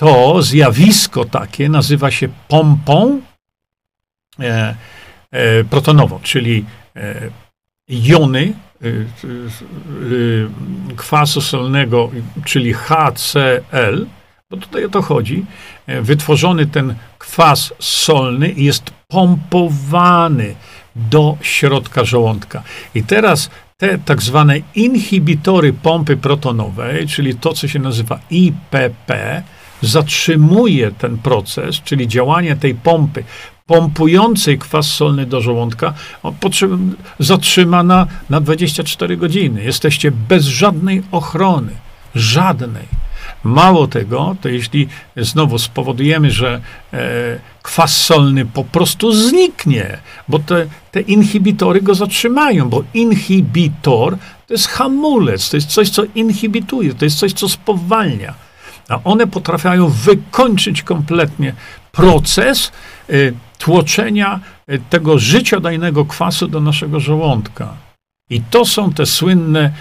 [0.00, 3.20] To zjawisko takie nazywa się pompą
[4.40, 4.74] e,
[5.30, 6.64] e, protonową, czyli
[6.96, 7.30] e,
[7.88, 8.92] jony e, e,
[10.96, 12.10] kwasu solnego,
[12.44, 14.06] czyli HCl,
[14.50, 15.44] bo tutaj o to chodzi,
[15.86, 20.54] e, wytworzony ten kwas solny jest pompowany
[20.96, 22.62] do środka żołądka.
[22.94, 29.42] I teraz te tak zwane inhibitory pompy protonowej, czyli to, co się nazywa IPP,
[29.82, 33.24] zatrzymuje ten proces, czyli działanie tej pompy
[33.70, 35.94] pompującej kwas solny do żołądka,
[37.18, 39.62] zatrzyma na, na 24 godziny.
[39.64, 41.72] Jesteście bez żadnej ochrony.
[42.14, 43.00] Żadnej.
[43.44, 46.60] Mało tego, to jeśli znowu spowodujemy, że
[46.92, 46.98] e,
[47.62, 54.66] kwas solny po prostu zniknie, bo te, te inhibitory go zatrzymają, bo inhibitor to jest
[54.66, 58.34] hamulec, to jest coś, co inhibituje, to jest coś, co spowalnia.
[58.90, 61.54] A one potrafią wykończyć kompletnie
[61.92, 62.72] proces
[63.10, 67.74] y, tłoczenia y, tego życiodajnego kwasu do naszego żołądka.
[68.30, 69.72] I to są te słynne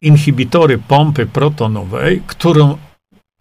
[0.00, 2.78] inhibitory pompy protonowej, którą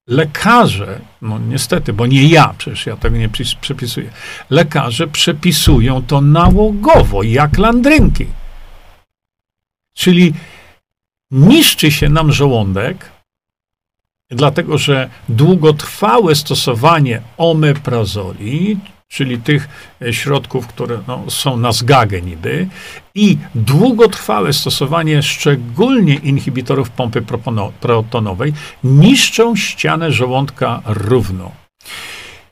[0.07, 3.29] lekarze, no niestety, bo nie ja, przecież ja tego nie
[3.62, 4.09] przepisuję,
[4.49, 8.25] lekarze przepisują to nałogowo, jak landrynki.
[9.93, 10.33] Czyli
[11.31, 13.12] niszczy się nam żołądek,
[14.33, 19.69] dlatego że długotrwałe stosowanie omeprazoli, czyli tych
[20.01, 22.67] e, środków, które no, są na zgagę niby,
[23.15, 27.23] i długotrwałe stosowanie szczególnie inhibitorów pompy
[27.79, 31.51] protonowej niszczą ścianę żołądka równo.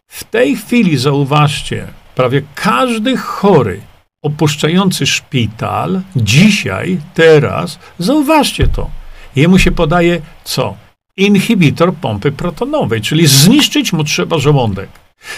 [0.08, 3.82] W tej chwili zauważcie, prawie każdy chory
[4.24, 8.90] opuszczający szpital dzisiaj, teraz, zauważcie to,
[9.36, 10.76] jemu się podaje co?
[11.18, 14.90] Inhibitor pompy protonowej, czyli zniszczyć mu trzeba żołądek.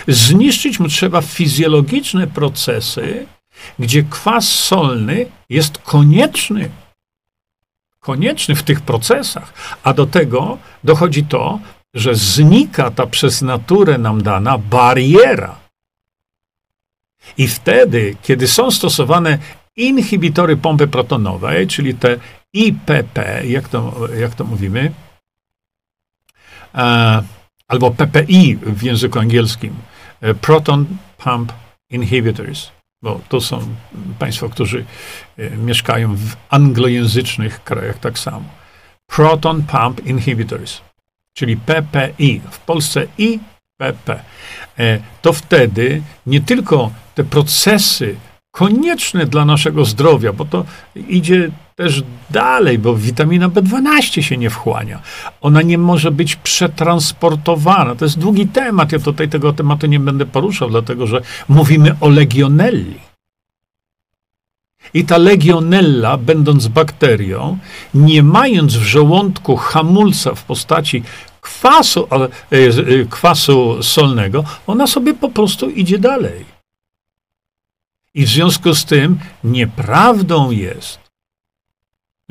[0.08, 3.26] Zniszczyć mu trzeba fizjologiczne procesy,
[3.80, 6.70] gdzie kwas solny jest konieczny.
[8.00, 9.78] Konieczny w tych procesach.
[9.84, 11.60] A do tego dochodzi to,
[11.94, 15.56] że znika ta przez naturę nam dana bariera.
[17.38, 19.38] I wtedy, kiedy są stosowane
[19.76, 22.18] inhibitory pompy protonowej, czyli te
[22.54, 24.92] IPP, jak to, jak to mówimy,
[27.68, 29.76] albo PPI w języku angielskim,
[30.22, 30.86] e, Proton
[31.18, 31.54] Pump
[31.90, 32.72] Inhibitors,
[33.04, 33.76] bo to są
[34.20, 34.86] Państwo, którzy
[35.38, 38.46] e, mieszkają w anglojęzycznych krajach tak samo.
[39.08, 40.82] Proton Pump Inhibitors,
[41.38, 44.24] czyli PPI, w Polsce IPP.
[45.22, 48.16] To wtedy nie tylko te procesy
[48.52, 55.02] konieczne dla naszego zdrowia, bo to idzie też dalej, bo witamina B12 się nie wchłania.
[55.42, 57.96] Ona nie może być przetransportowana.
[57.96, 58.92] To jest długi temat.
[58.92, 63.00] Ja tutaj tego tematu nie będę poruszał, dlatego że mówimy o legionelli.
[64.94, 67.58] I ta legionella, będąc bakterią,
[67.94, 71.04] nie mając w żołądku hamulca w postaci
[71.42, 76.46] kwasu, e, e, kwasu solnego, ona sobie po prostu idzie dalej.
[78.14, 81.03] I w związku z tym nieprawdą jest,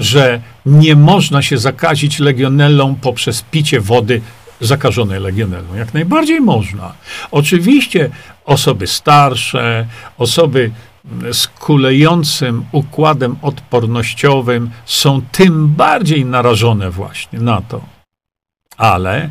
[0.03, 4.21] że nie można się zakazić legionellą poprzez picie wody
[4.61, 5.75] zakażonej legionellą.
[5.75, 6.93] Jak najbardziej można.
[7.31, 8.11] Oczywiście
[8.45, 9.87] osoby starsze,
[10.19, 10.71] osoby
[11.33, 17.81] z kulejącym układem odpornościowym są tym bardziej narażone właśnie na to.
[18.77, 19.31] ale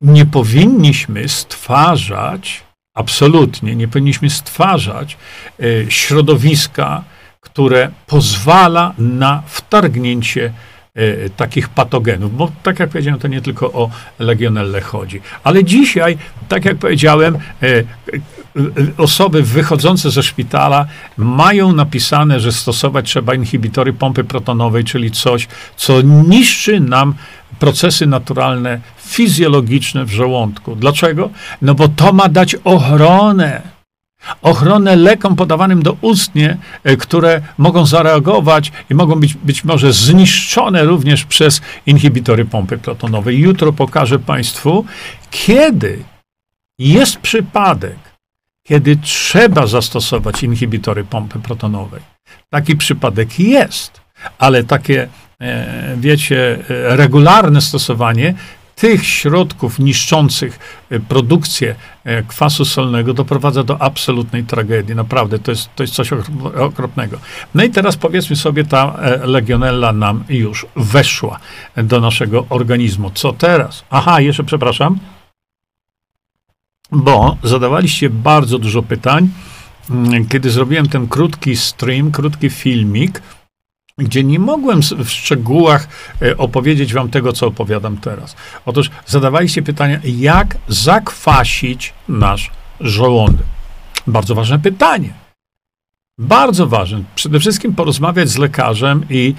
[0.00, 2.62] nie powinniśmy stwarzać,
[2.94, 5.16] absolutnie, nie powinniśmy stwarzać
[5.88, 7.04] środowiska,
[7.44, 10.52] które pozwala na wtargnięcie
[10.94, 15.20] E, takich patogenów, bo tak jak powiedziałem, to nie tylko o legionellę chodzi.
[15.44, 17.84] Ale dzisiaj, tak jak powiedziałem, e, e,
[18.98, 26.00] osoby wychodzące ze szpitala mają napisane, że stosować trzeba inhibitory pompy protonowej, czyli coś, co
[26.02, 27.14] niszczy nam
[27.58, 30.76] procesy naturalne, fizjologiczne w żołądku.
[30.76, 31.30] Dlaczego?
[31.62, 33.73] No bo to ma dać ochronę
[34.42, 41.24] ochronę lekom podawanym doustnie, e, które mogą zareagować i mogą być być może zniszczone również
[41.24, 43.38] przez inhibitory pompy protonowej.
[43.38, 44.84] Jutro pokażę Państwu,
[45.30, 46.04] kiedy
[46.78, 47.96] jest przypadek,
[48.62, 52.00] kiedy trzeba zastosować inhibitory pompy protonowej.
[52.50, 54.00] Taki przypadek jest,
[54.38, 55.08] ale takie,
[55.40, 58.34] e, wiecie, e, regularne stosowanie
[58.76, 60.58] tych środków niszczących
[60.90, 64.94] e, produkcję e, kwasu solnego doprowadza do absolutnej tragedii.
[64.94, 66.10] Naprawdę, to jest, to jest coś
[66.60, 67.18] okropnego.
[67.54, 71.38] No i teraz powiedzmy sobie, ta e, legionella nam już weszła
[71.76, 73.10] do naszego organizmu.
[73.10, 73.84] Co teraz?
[73.90, 74.98] Aha, jeszcze przepraszam,
[76.92, 79.28] bo zadawaliście bardzo dużo pytań,
[79.90, 83.22] mm, kiedy zrobiłem ten krótki stream, krótki filmik,
[83.98, 85.88] gdzie nie mogłem w szczegółach
[86.22, 88.36] e, opowiedzieć wam tego, co opowiadam teraz.
[88.66, 93.46] Otóż zadawaliście pytania, jak zakwasić nasz żołądek.
[94.06, 95.12] Bardzo ważne pytanie.
[96.18, 97.02] Bardzo ważne.
[97.14, 99.34] Przede wszystkim porozmawiać z lekarzem i,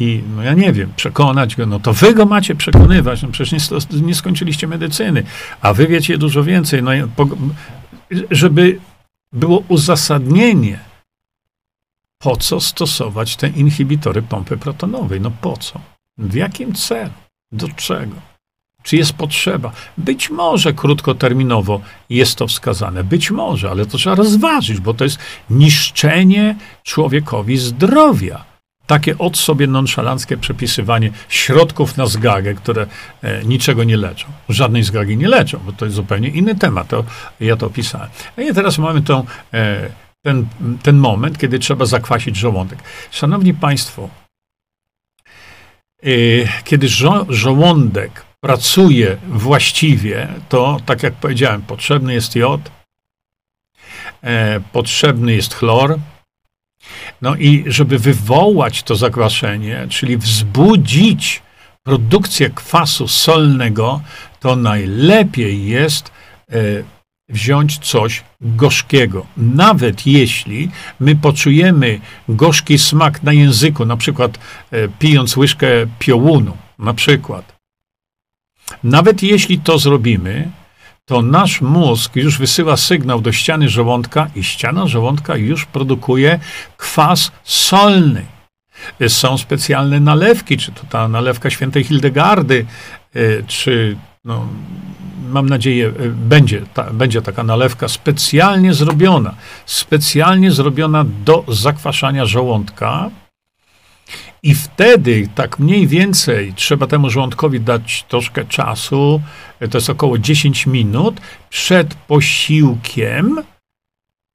[0.00, 1.66] i no ja nie wiem, przekonać go.
[1.66, 3.22] No to wy go macie przekonywać.
[3.22, 5.22] No przecież nie, nie skończyliście medycyny,
[5.60, 6.82] a wy wiecie dużo więcej.
[6.82, 6.90] No,
[8.30, 8.78] żeby
[9.32, 10.78] było uzasadnienie,
[12.22, 15.20] po co stosować te inhibitory pompy protonowej?
[15.20, 15.80] No po co?
[16.18, 17.10] W jakim celu?
[17.52, 18.16] Do czego?
[18.82, 19.72] Czy jest potrzeba?
[19.98, 21.80] Być może krótkoterminowo
[22.10, 25.18] jest to wskazane, być może, ale to trzeba rozważyć, bo to jest
[25.50, 28.44] niszczenie człowiekowi zdrowia.
[28.86, 32.86] Takie od sobie nonszalanckie przepisywanie środków na zgagę, które
[33.22, 34.26] e, niczego nie leczą.
[34.48, 36.88] Żadnej zgagi nie leczą, bo to jest zupełnie inny temat.
[36.88, 37.04] To,
[37.40, 38.08] ja to opisałem.
[38.36, 39.90] No i teraz mamy tą e,
[40.22, 40.46] ten,
[40.82, 42.78] ten moment, kiedy trzeba zakwasić żołądek.
[43.10, 44.08] Szanowni Państwo,
[46.02, 52.60] yy, kiedy żo żołądek pracuje właściwie, to tak jak powiedziałem, potrzebny jest jod,
[54.22, 55.98] e, potrzebny jest chlor.
[57.22, 61.42] No i żeby wywołać to zakwaszenie, czyli wzbudzić
[61.82, 64.00] produkcję kwasu solnego,
[64.40, 66.10] to najlepiej jest
[66.50, 66.54] e,
[67.32, 69.26] wziąć coś gorzkiego.
[69.36, 74.38] Nawet jeśli my poczujemy gorzki smak na języku, na przykład
[74.70, 75.66] e, pijąc łyżkę
[75.98, 77.52] piołunu, na przykład.
[78.84, 80.50] Nawet jeśli to zrobimy,
[81.04, 86.38] to nasz mózg już wysyła sygnał do ściany żołądka i ściana żołądka już produkuje
[86.76, 88.26] kwas solny.
[89.00, 92.66] E, są specjalne nalewki, czy to ta nalewka świętej Hildegardy,
[93.14, 94.48] e, czy no,
[95.32, 99.34] mam nadzieję, e, będzie, ta, będzie taka nalewka specjalnie zrobiona,
[99.66, 103.10] specjalnie zrobiona do zakwaszania żołądka.
[104.42, 109.20] I wtedy, tak mniej więcej, trzeba temu żołądkowi dać troszkę czasu,
[109.60, 113.42] e, to jest około 10 minut, przed posiłkiem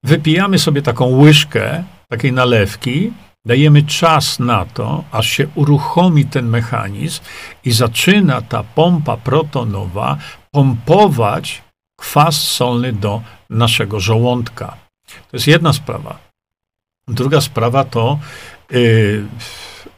[0.04, 3.12] wypijamy sobie taką łyżkę takiej nalewki,
[3.48, 7.22] dajemy czas na to, aż się uruchomi ten mechanizm
[7.64, 10.18] i zaczyna ta pompa protonowa
[10.52, 11.64] pompować
[12.00, 14.78] kwas solny do naszego żołądka.
[15.08, 16.20] To jest jedna sprawa.
[17.08, 18.20] Druga sprawa to
[18.72, 19.26] yy,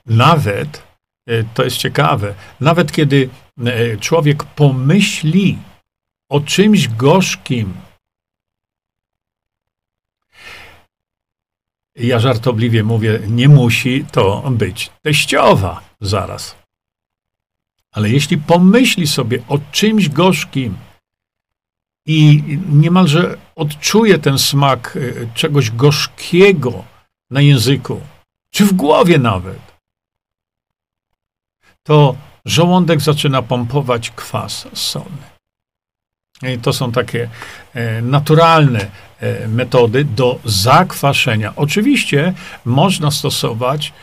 [0.05, 0.83] nawet,
[1.27, 5.57] yy, to jest ciekawe, nawet kiedy yy, człowiek pomyśli
[6.31, 7.73] o czymś gorzkim,
[11.95, 16.55] ja żartobliwie mówię, nie musi to być teściowa zaraz.
[17.91, 20.77] Ale jeśli pomyśli sobie o czymś gorzkim
[22.05, 26.83] i niemalże odczuje ten smak e, czegoś gorzkiego
[27.29, 28.01] na języku,
[28.49, 29.59] czy w głowie nawet,
[31.83, 35.29] to żołądek zaczyna pompować kwas solny.
[36.41, 37.29] I to są takie
[37.73, 38.91] e, naturalne
[39.47, 41.53] metody do zakwaszenia.
[41.55, 42.33] Oczywiście
[42.65, 43.93] można stosować,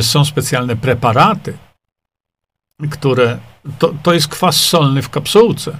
[0.00, 1.58] są specjalne preparaty,
[2.90, 3.38] które
[3.78, 5.76] to, to jest kwas solny w kapsułce.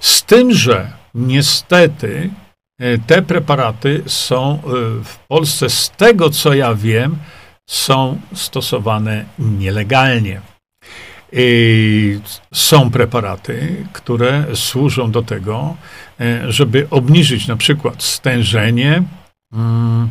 [0.00, 2.30] Z tym, że niestety
[2.78, 4.60] e, te preparaty są e,
[5.04, 7.16] w Polsce, z tego co ja wiem,
[7.66, 10.40] są stosowane nielegalnie.
[12.52, 15.76] Są preparaty, które służą do tego,
[16.48, 19.02] żeby obniżyć na przykład stężenie,
[19.52, 20.10] mm,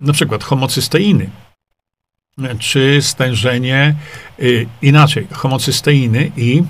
[0.00, 1.30] na przykład homocysteiny,
[2.58, 3.94] czy stężenie
[4.82, 6.62] inaczej, homocysteiny i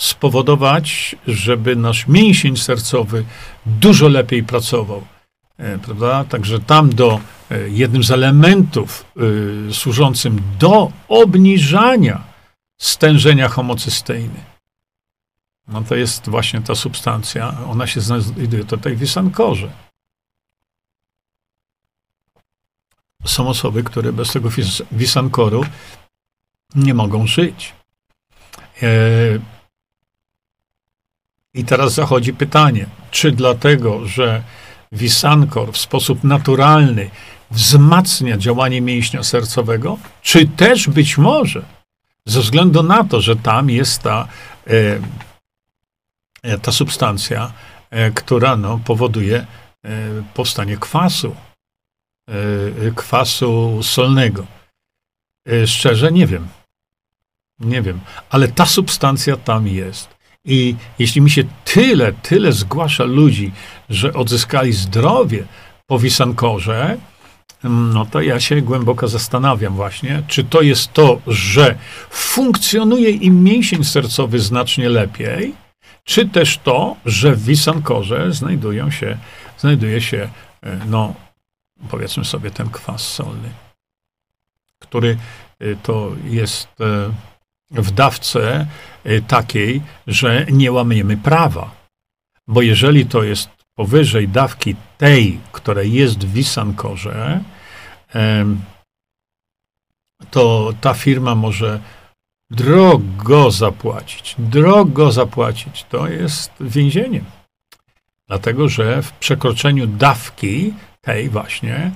[0.00, 3.24] spowodować, żeby nasz mięsień sercowy
[3.66, 5.02] dużo lepiej pracował.
[5.58, 6.24] E, prawda?
[6.24, 7.20] Także tam do e,
[7.68, 9.04] jednym z elementów
[9.70, 12.24] y, służącym do obniżania
[12.78, 14.40] stężenia homocysteiny.
[15.68, 19.70] No to jest właśnie ta substancja, ona się znajduje tutaj w wisankorze.
[23.24, 24.48] Są osoby, które bez tego
[24.92, 25.64] wisankoru
[26.74, 27.74] nie mogą żyć.
[31.54, 34.42] I teraz zachodzi pytanie, czy dlatego, że
[34.92, 37.10] Wisankor w sposób naturalny
[37.50, 41.62] wzmacnia działanie mięśnia sercowego, czy też być może
[42.26, 44.28] ze względu na to, że tam jest ta,
[44.66, 45.00] e,
[46.42, 47.52] e ta substancja,
[47.90, 49.46] e, która no, powoduje e,
[50.34, 51.36] powstanie kwasu,
[52.28, 54.46] e, kwasu solnego.
[55.46, 56.48] E, szczerze nie wiem.
[57.60, 60.08] Nie wiem, ale ta substancja tam jest.
[60.44, 63.52] I jeśli mi się tyle, tyle zgłasza ludzi,
[63.90, 65.44] że odzyskali zdrowie
[65.86, 66.96] po wisankorze,
[67.64, 71.78] no to ja się głęboko zastanawiam właśnie, czy to jest to, że
[72.10, 75.54] funkcjonuje im mięsień sercowy znacznie lepiej,
[76.04, 79.18] czy też to, że w wisankorze znajdują się,
[79.58, 80.28] znajduje się,
[80.62, 81.14] e, no
[81.88, 83.50] powiedzmy sobie, ten kwas solny,
[84.78, 85.18] który
[85.58, 87.12] e, to jest e,
[87.70, 88.66] w dawce
[89.28, 91.70] takiej, że nie łamiemy prawa.
[92.48, 97.40] Bo jeżeli to jest powyżej dawki tej, która jest w Wisankorze,
[100.30, 101.80] to ta firma może
[102.50, 104.34] drogo zapłacić.
[104.38, 105.84] Drogo zapłacić.
[105.84, 107.20] To jest więzienie.
[108.28, 111.90] Dlatego, że w przekroczeniu dawki tej właśnie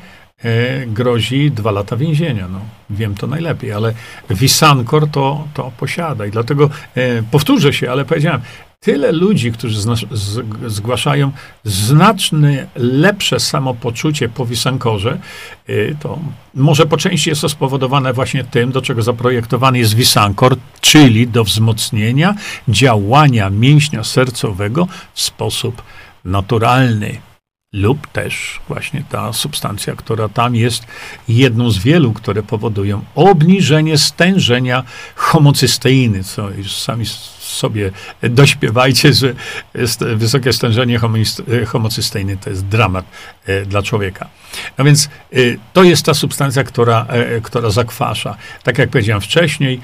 [0.44, 2.48] E, grozi dwa lata więzienia.
[2.48, 2.60] No,
[2.90, 3.94] wiem to najlepiej, ale
[4.30, 8.40] Wisankor to, to posiada i dlatego e, powtórzę się, ale powiedziałem,
[8.84, 10.06] tyle ludzi, którzy z,
[10.66, 11.32] zgłaszają
[11.64, 15.18] znacznie lepsze samopoczucie po Wisankorze,
[15.66, 16.18] e, to
[16.54, 21.44] może po części jest to spowodowane właśnie tym, do czego zaprojektowany jest Wisankor, czyli do
[21.44, 22.34] wzmocnienia
[22.68, 25.82] działania mięśnia sercowego w sposób
[26.24, 27.18] naturalny
[27.74, 30.86] lub też właśnie ta substancja, która tam jest
[31.28, 37.06] jedną z wielu, które powodują obniżenie stężenia homocysteiny, co już sami
[37.40, 37.90] sobie
[38.22, 39.34] dośpiewajcie, że
[40.16, 41.00] wysokie stężenie
[41.66, 43.04] homocysteiny to jest dramat
[43.46, 44.28] e, dla człowieka.
[44.78, 45.36] No więc e,
[45.72, 48.36] to jest ta substancja, która, e, która zakwasza.
[48.62, 49.80] Tak jak powiedziałem wcześniej,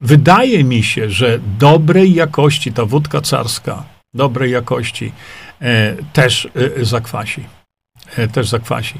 [0.00, 5.12] wydaje mi się, że dobrej jakości ta wódka carska, dobrej jakości,
[5.60, 6.48] E, też
[6.80, 7.44] e, zakwasi.
[8.16, 8.94] E, też zakwasi.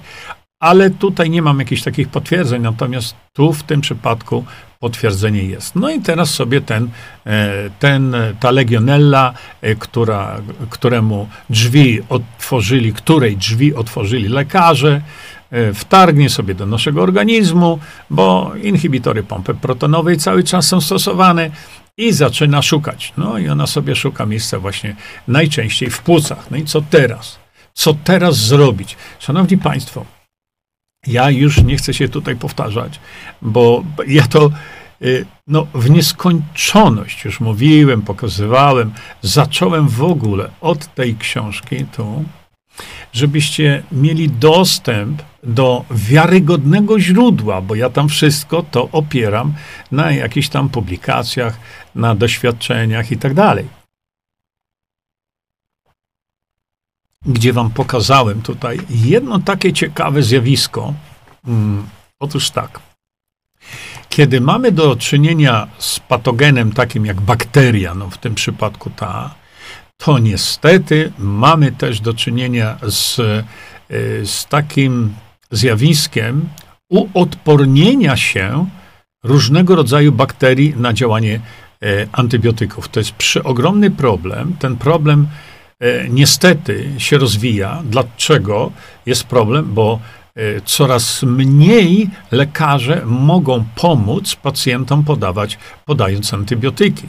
[0.62, 4.44] Ale tutaj nie mam jakichś takich potwierdzeń, natomiast tu w tym przypadku
[4.78, 5.76] potwierdzenie jest.
[5.76, 6.90] No i teraz sobie ten,
[7.78, 9.34] ten ta legionella,
[9.78, 10.40] która,
[10.70, 15.00] któremu drzwi otworzyli, której drzwi otworzyli lekarze,
[15.74, 17.78] wtargnie sobie do naszego organizmu,
[18.10, 21.50] bo inhibitory pompy protonowej cały czas są stosowane
[22.00, 23.12] i zaczyna szukać.
[23.16, 24.96] No i ona sobie szuka miejsca właśnie
[25.28, 26.50] najczęściej w płucach.
[26.50, 27.38] No i co teraz?
[27.74, 28.96] Co teraz zrobić?
[29.18, 30.04] Szanowni Państwo,
[31.06, 33.00] ja już nie chcę się tutaj powtarzać,
[33.42, 34.50] bo ja to
[35.02, 38.92] y, no, w nieskończoność już mówiłem, pokazywałem,
[39.22, 42.24] zacząłem w ogóle od tej książki tu,
[43.12, 49.54] żebyście mieli dostęp do wiarygodnego źródła, bo ja tam wszystko to opieram
[49.92, 51.58] na jakichś tam publikacjach,
[51.94, 53.66] na doświadczeniach i tak dalej.
[57.26, 60.94] Gdzie wam pokazałem tutaj jedno takie ciekawe zjawisko.
[61.44, 61.86] Hmm,
[62.20, 62.80] otóż tak.
[64.08, 69.34] Kiedy mamy do czynienia z patogenem takim jak bakteria, no w tym przypadku ta,
[70.00, 73.44] to niestety mamy też do czynienia z, e,
[74.26, 75.14] z takim
[75.50, 76.48] zjawiskiem
[76.88, 78.66] uodpornienia się
[79.24, 81.40] różnego rodzaju bakterii na działanie
[81.82, 82.88] e, antybiotyków.
[82.88, 84.56] To jest przeogromny problem.
[84.58, 85.28] Ten problem
[85.80, 87.82] e, niestety się rozwija.
[87.84, 88.72] Dlaczego
[89.06, 89.74] jest problem?
[89.74, 90.00] Bo
[90.64, 97.08] coraz mniej lekarze mogą pomóc pacjentom podawać, podając antybiotyki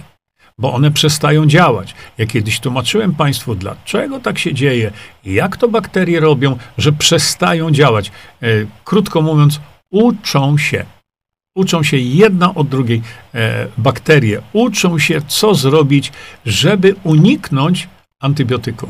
[0.62, 1.95] bo one przestają działać.
[2.18, 4.91] Ja kiedyś tłumaczyłem Państwu, dlaczego tak się dzieje,
[5.26, 8.12] jak to bakterie robią, że przestają działać.
[8.41, 8.47] E,
[8.86, 9.59] krótko mówiąc,
[9.91, 10.86] uczą się.
[11.55, 13.01] Uczą się jedna od drugiej
[13.36, 14.41] e, bakterie.
[14.53, 16.12] Uczą się, co zrobić,
[16.45, 17.88] żeby uniknąć
[18.20, 18.89] antybiotyku.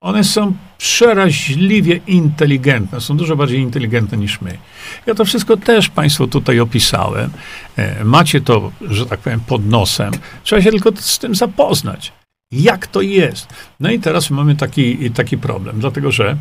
[0.00, 4.58] One są przeraźliwie inteligentne, są dużo bardziej inteligentne niż my.
[5.06, 7.30] Ja to wszystko też Państwu tutaj opisałem.
[7.76, 10.12] E, macie to, że tak powiem, pod nosem.
[10.42, 12.12] Trzeba się tylko z tym zapoznać.
[12.50, 13.46] Jak to jest?
[13.80, 16.36] No i teraz mamy taki, taki problem, dlatego że,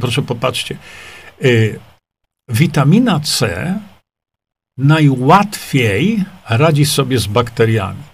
[0.00, 0.76] proszę popatrzcie,
[1.44, 1.80] y,
[2.48, 3.74] witamina C
[4.78, 8.11] najłatwiej radzi sobie z bakteriami.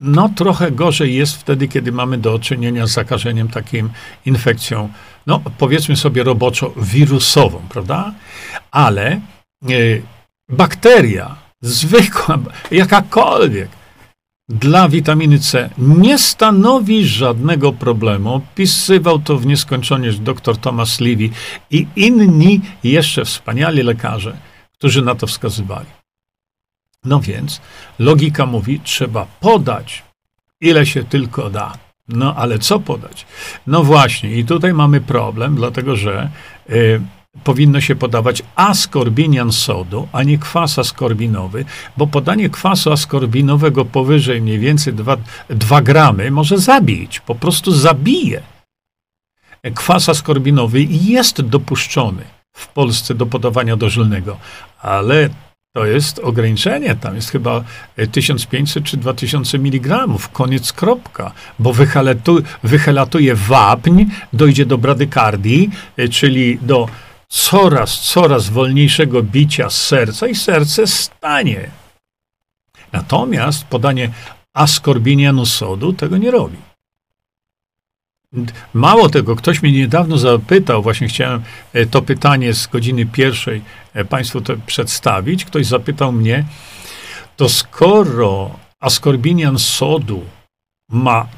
[0.00, 3.90] No, trochę gorzej jest wtedy, kiedy mamy do czynienia z zakażeniem takim
[4.26, 4.88] infekcją,
[5.26, 8.14] no powiedzmy sobie roboczo wirusową, prawda?
[8.70, 9.20] Ale
[9.70, 10.02] y,
[10.48, 12.38] bakteria, zwykła,
[12.70, 13.68] jakakolwiek,
[14.48, 18.34] dla witaminy C nie stanowi żadnego problemu.
[18.34, 21.30] Opisywał to w nieskończoność dr Thomas Levy
[21.70, 24.36] i inni jeszcze wspaniali lekarze,
[24.72, 25.99] którzy na to wskazywali.
[27.04, 27.60] No więc
[27.98, 30.02] logika mówi, trzeba podać,
[30.60, 31.72] ile się tylko da.
[32.08, 33.26] No ale co podać?
[33.66, 36.30] No właśnie, i tutaj mamy problem, dlatego że
[36.70, 37.00] y,
[37.44, 41.64] powinno się podawać askorbinian sodu, a nie kwas askorbinowy,
[41.96, 45.16] bo podanie kwasu askorbinowego powyżej mniej więcej 2,
[45.48, 48.42] 2 gramy może zabić, po prostu zabije.
[49.74, 52.22] Kwas askorbinowy jest dopuszczony
[52.52, 54.36] w Polsce do podawania dożylnego,
[54.80, 55.28] ale
[55.72, 57.64] to jest ograniczenie, tam jest chyba
[58.12, 61.72] 1500 czy 2000 mg, koniec kropka, bo
[62.62, 65.70] wychelatuje wapń, dojdzie do bradykardii,
[66.10, 66.88] czyli do
[67.28, 71.70] coraz, coraz wolniejszego bicia serca i serce stanie.
[72.92, 74.10] Natomiast podanie
[74.54, 76.69] askorbinianu sodu tego nie robi.
[78.74, 83.62] Mało tego, ktoś mnie niedawno zapytał, właśnie chciałem e, to pytanie z godziny pierwszej
[83.94, 85.44] e, Państwu przedstawić.
[85.44, 86.44] Ktoś zapytał mnie,
[87.36, 88.50] to skoro
[88.80, 90.24] askorbinian sodu
[90.90, 91.28] ma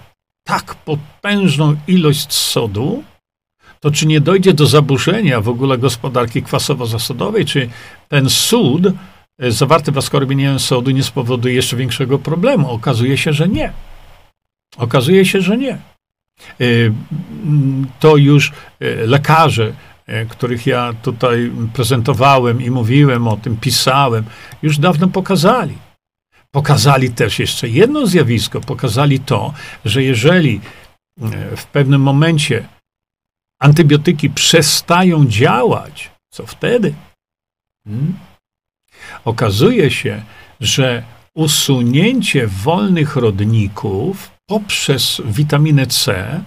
[0.44, 3.04] tak potężną ilość sodu,
[3.80, 7.68] to czy nie dojdzie do zaburzenia w ogóle gospodarki kwasowo-zasodowej, czy
[8.08, 8.82] ten sód
[9.38, 12.70] e, zawarty w askorbinie sodu nie spowoduje jeszcze większego problemu?
[12.70, 13.72] Okazuje się, że nie.
[14.76, 15.91] Okazuje się, że nie.
[16.60, 16.64] E,
[18.00, 19.72] to już e, lekarze,
[20.28, 24.24] których ja tutaj prezentowałem i mówiłem o tym, pisałem,
[24.62, 25.78] już dawno pokazali.
[26.50, 30.60] Pokazali też jeszcze jedno zjawisko, pokazali to, że jeżeli
[31.56, 32.68] w pewnym momencie
[33.60, 36.94] antybiotyki przestają działać, co wtedy?
[37.84, 38.14] Hmm?
[39.24, 40.22] Okazuje się,
[40.60, 41.02] że
[41.34, 46.40] usunięcie wolnych rodników poprzez witaminę C,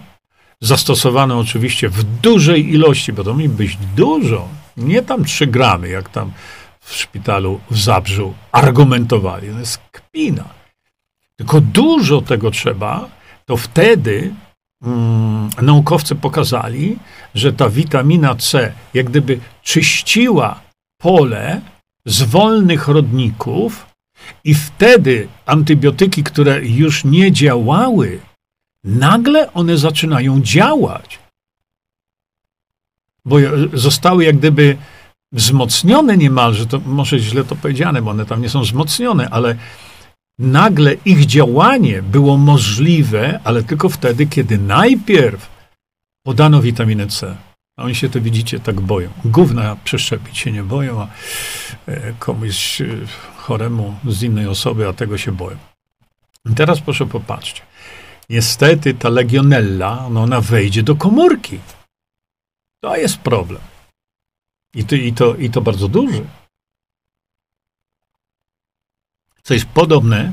[0.60, 6.08] zastosowaną oczywiście w dużej ilości, bo to mi być dużo, nie tam 3 gramy, jak
[6.08, 6.32] tam
[6.80, 9.48] w szpitalu w Zabrzu argumentowali.
[9.48, 10.44] To jest kpina.
[11.36, 13.08] Tylko dużo tego trzeba,
[13.46, 14.34] to wtedy
[14.82, 16.98] Mm, naukowcy pokazali,
[17.34, 20.60] że ta witamina C jak gdyby czyściła
[20.98, 21.60] pole
[22.04, 23.86] z wolnych rodników
[24.44, 28.20] i wtedy antybiotyki, które już nie działały,
[28.84, 31.18] nagle one zaczynają działać.
[33.24, 33.36] Bo
[33.72, 34.76] zostały jak gdyby
[35.32, 39.56] wzmocnione niemalże, to może źle to powiedziane, bo one tam nie są wzmocnione, ale
[40.38, 45.50] nagle ich działanie było możliwe, ale tylko wtedy, kiedy najpierw
[46.22, 47.36] podano witaminę C.
[47.76, 49.10] A oni się to widzicie, tak boją.
[49.24, 51.08] Gówna przeszczepić się nie boją, a
[51.86, 52.86] e, komuś e,
[53.36, 55.56] choremu z innej osoby, a tego się boją.
[56.50, 57.62] I teraz proszę popatrzcie.
[58.30, 61.58] Niestety ta legionella, no ona wejdzie do komórki.
[62.80, 63.60] To jest problem.
[64.74, 66.24] I to, i to, i to bardzo duży
[69.46, 70.32] co jest podobne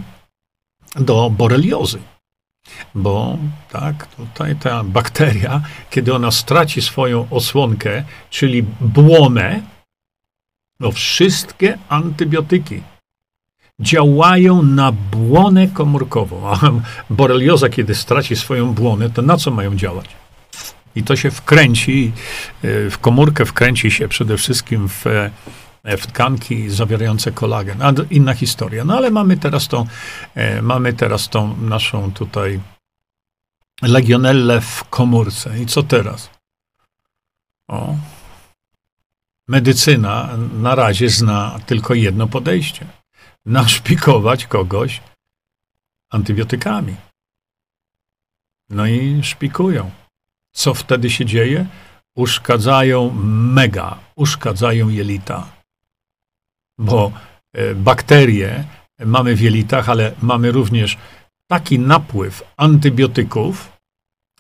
[0.95, 1.99] do boreliozy.
[2.95, 3.37] Bo
[3.71, 9.61] tak, tutaj ta bakteria, kiedy ona straci swoją osłonkę, czyli błonę,
[10.79, 12.81] no wszystkie antybiotyki
[13.79, 16.49] działają na błonę komórkową.
[16.49, 16.59] A
[17.09, 20.09] borelioza, kiedy straci swoją błonę, to na co mają działać?
[20.95, 22.11] I to się wkręci,
[22.63, 25.31] y, w komórkę wkręci się przede wszystkim w E,
[25.83, 27.81] w tkanki zawierające kolagen.
[27.81, 28.85] A inna historia.
[28.85, 29.85] No ale mamy teraz tą,
[30.35, 32.59] e, mamy teraz tą naszą tutaj
[33.81, 35.59] legionellę w komórce.
[35.59, 36.29] I co teraz?
[37.67, 37.95] O.
[39.47, 42.85] Medycyna na razie zna tylko jedno podejście.
[43.45, 45.01] Naszpikować kogoś
[46.09, 46.95] antybiotykami.
[48.69, 49.91] No i szpikują.
[50.51, 51.65] Co wtedy się dzieje?
[52.15, 55.62] Uszkadzają mega, uszkadzają jelita
[56.77, 57.11] bo
[57.53, 58.63] e, bakterie
[59.05, 60.97] mamy w jelitach, ale mamy również
[61.47, 63.71] taki napływ antybiotyków,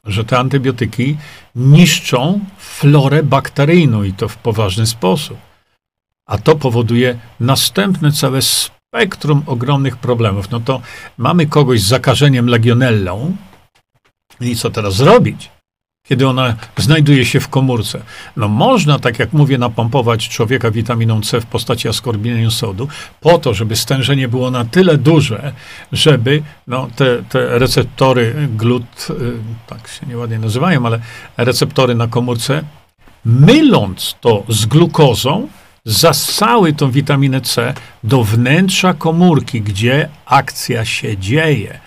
[0.03, 1.17] że te antybiotyki
[1.55, 5.37] niszczą florę bakteryjną i to w poważny sposób.
[6.25, 10.51] A to powoduje następne całe spektrum ogromnych problemów.
[10.51, 10.81] No to
[11.17, 13.35] mamy kogoś z zakażeniem legionellą
[14.39, 15.52] i co teraz zrobić?
[16.07, 18.01] Kiedy ona znajduje się w komórce.
[18.37, 22.87] No można, tak jak mówię, napompować człowieka witaminą C w postaci askorbinium sodu,
[23.21, 25.53] po to, żeby stężenie było na tyle duże,
[25.91, 29.13] żeby no, te, te receptory glut, y,
[29.67, 30.99] tak się nieładnie nazywają, ale
[31.37, 32.63] receptory na komórce,
[33.25, 35.47] myląc to z glukozą,
[35.85, 37.73] zassały tą witaminę C
[38.03, 41.79] do wnętrza komórki, gdzie akcja się dzieje.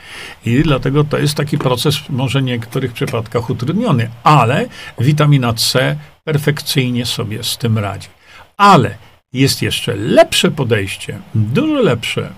[0.46, 4.68] I dlatego to jest taki proces, może w niektórych przypadkach utrudniony, ale
[4.98, 8.08] witamina C perfekcyjnie sobie z tym radzi.
[8.56, 8.96] Ale
[9.32, 12.32] jest jeszcze lepsze podejście, dużo lepsze,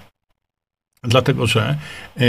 [1.02, 1.76] dlatego że,
[2.20, 2.24] e,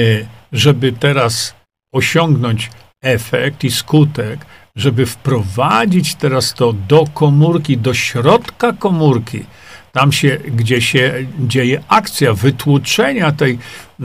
[0.51, 1.55] żeby teraz
[1.93, 2.69] osiągnąć
[3.01, 4.45] efekt i skutek,
[4.79, 9.45] żeby wprowadzić teraz to do komórki, do środka komórki,
[9.91, 13.59] tam się, gdzie się dzieje akcja wytłuczenia tej,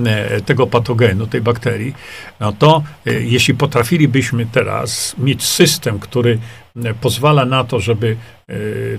[0.06, 1.94] e, tego patogenu, tej bakterii,
[2.40, 6.38] no to e, jeśli potrafilibyśmy teraz mieć system, który
[6.84, 8.16] e, pozwala na to, żeby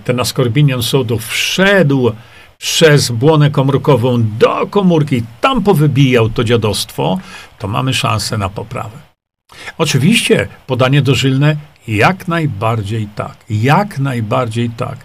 [0.04, 2.12] ten askorbinian sodu wszedł
[2.58, 7.20] przez błonę komórkową do komórki, tam powybijał to dziadostwo,
[7.60, 9.15] to mamy szansę na poprawę.
[9.78, 11.56] Oczywiście podanie dożylne
[11.88, 14.98] jak najbardziej tak, jak najbardziej tak.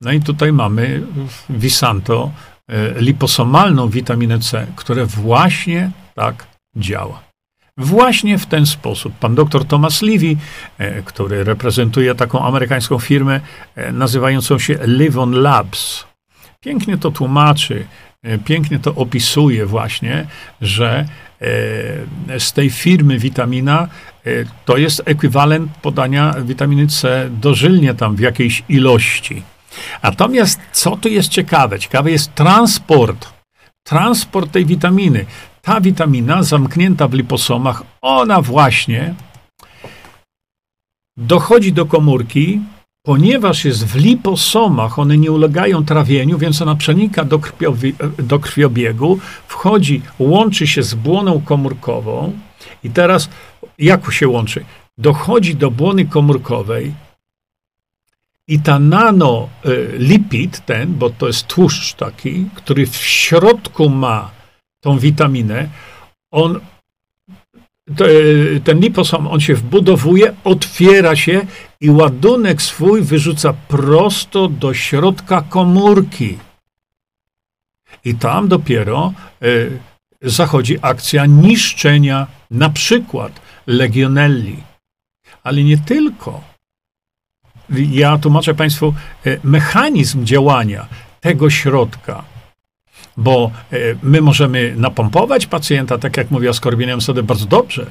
[0.00, 1.02] No i tutaj mamy
[1.50, 2.30] Visanto,
[2.68, 6.46] e, liposomalną witaminę C, która właśnie tak
[6.76, 7.22] działa.
[7.76, 9.12] Właśnie w ten sposób.
[9.20, 10.36] Pan dr Thomas Levy,
[10.78, 13.40] e, który reprezentuje taką amerykańską firmę
[13.74, 16.04] e, nazywającą się Livon Labs,
[16.60, 17.86] pięknie to tłumaczy,
[18.44, 20.26] pięknie to opisuje właśnie,
[20.60, 21.06] że
[22.38, 23.88] z tej firmy witamina
[24.64, 29.42] to jest ekwiwalent podania witaminy C dożylnie tam w jakiejś ilości.
[30.02, 31.78] Natomiast co tu jest ciekawe?
[31.78, 33.28] Ciekawy jest transport.
[33.84, 35.26] Transport tej witaminy.
[35.62, 39.14] Ta witamina zamknięta w liposomach, ona właśnie
[41.16, 42.60] dochodzi do komórki,
[43.02, 49.18] ponieważ jest w liposomach, one nie ulegają trawieniu, więc ona przenika do, krwiowi, do krwiobiegu,
[49.46, 52.32] wchodzi, łączy się z błoną komórkową
[52.84, 53.28] i teraz
[53.78, 54.64] jak się łączy?
[54.98, 56.94] Dochodzi do błony komórkowej,
[58.48, 64.30] i ta nanolipid, y, ten, bo to jest tłuszcz taki, który w środku ma
[64.80, 65.68] tą witaminę,
[66.30, 66.60] on,
[68.64, 71.46] ten liposom, on się wbudowuje, otwiera się
[71.80, 76.38] i ładunek swój wyrzuca prosto do środka komórki.
[78.04, 79.12] I tam dopiero
[79.42, 79.78] y,
[80.22, 84.56] zachodzi akcja niszczenia na przykład legionelli.
[85.44, 86.52] Ale nie tylko
[87.72, 88.94] ja tłumaczę Państwu
[89.26, 90.86] e, mechanizm działania
[91.20, 92.24] tego środka.
[93.16, 97.86] Bo e, my możemy napompować pacjenta, tak jak mówi askorbinium sody, bardzo dobrze,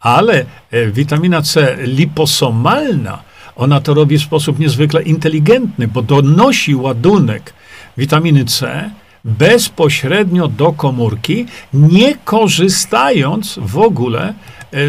[0.00, 3.22] ale e, witamina C liposomalna,
[3.56, 7.54] ona to robi w sposób niezwykle inteligentny, bo donosi ładunek
[7.96, 8.90] witaminy C
[9.24, 14.34] bezpośrednio do komórki, nie korzystając w ogóle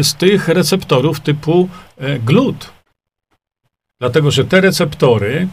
[0.02, 1.68] z tych receptorów typu
[2.24, 2.70] glut.
[4.00, 5.48] Dlatego, że te receptory,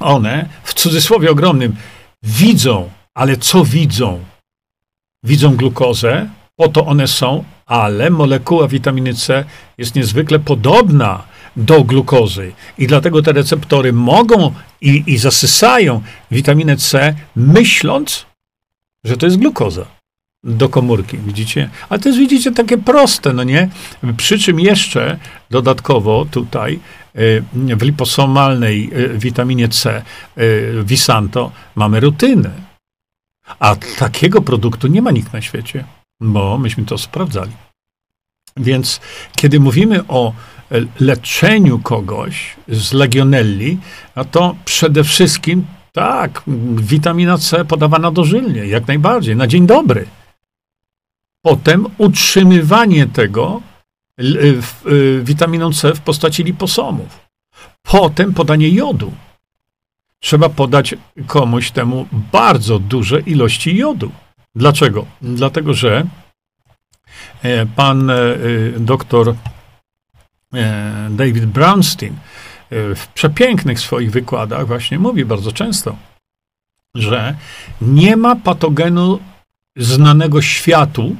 [0.00, 1.76] one w cudzysłowie ogromnym
[2.22, 4.24] widzą, ale co widzą?
[5.24, 9.44] Widzą glukozę, po to one są, ale molekuła witaminy C
[9.78, 11.22] jest niezwykle podobna
[11.56, 18.26] do glukozy i dlatego te receptory mogą i, i zasysają witaminę C, myśląc,
[19.04, 19.86] że to jest glukoza
[20.44, 21.70] do komórki, widzicie?
[21.88, 23.68] Ale to jest, widzicie, takie proste, no nie?
[24.16, 25.18] Przy czym jeszcze
[25.50, 26.80] dodatkowo tutaj
[27.16, 30.02] y, w liposomalnej y, witaminie C
[30.38, 32.67] y, Visanto mamy rutynę.
[33.58, 35.84] A takiego produktu nie ma nikt na świecie,
[36.20, 37.52] bo myśmy to sprawdzali.
[38.56, 39.00] Więc
[39.36, 40.32] kiedy mówimy o
[41.00, 43.78] leczeniu kogoś z legionelli,
[44.16, 46.42] no to przede wszystkim tak,
[46.76, 50.06] witamina C podawana dożylnie, jak najbardziej, na dzień dobry.
[51.42, 53.62] Potem utrzymywanie tego
[54.20, 57.28] y, y, witaminą C w postaci liposomów.
[57.82, 59.12] Potem podanie jodu.
[60.20, 60.94] Trzeba podać
[61.26, 64.12] komuś temu bardzo duże ilości jodu.
[64.54, 65.06] Dlaczego?
[65.22, 66.06] Dlatego, że
[67.42, 68.16] e, pan e,
[68.78, 69.34] doktor
[70.54, 72.16] e, David Brownstein
[72.70, 75.96] w przepięknych swoich wykładach właśnie mówi bardzo często,
[76.94, 77.34] że
[77.80, 79.18] nie ma patogenu
[79.76, 81.16] znanego światu,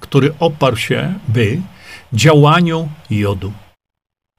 [0.00, 1.60] który oparł się by
[2.12, 3.52] działaniu jodu.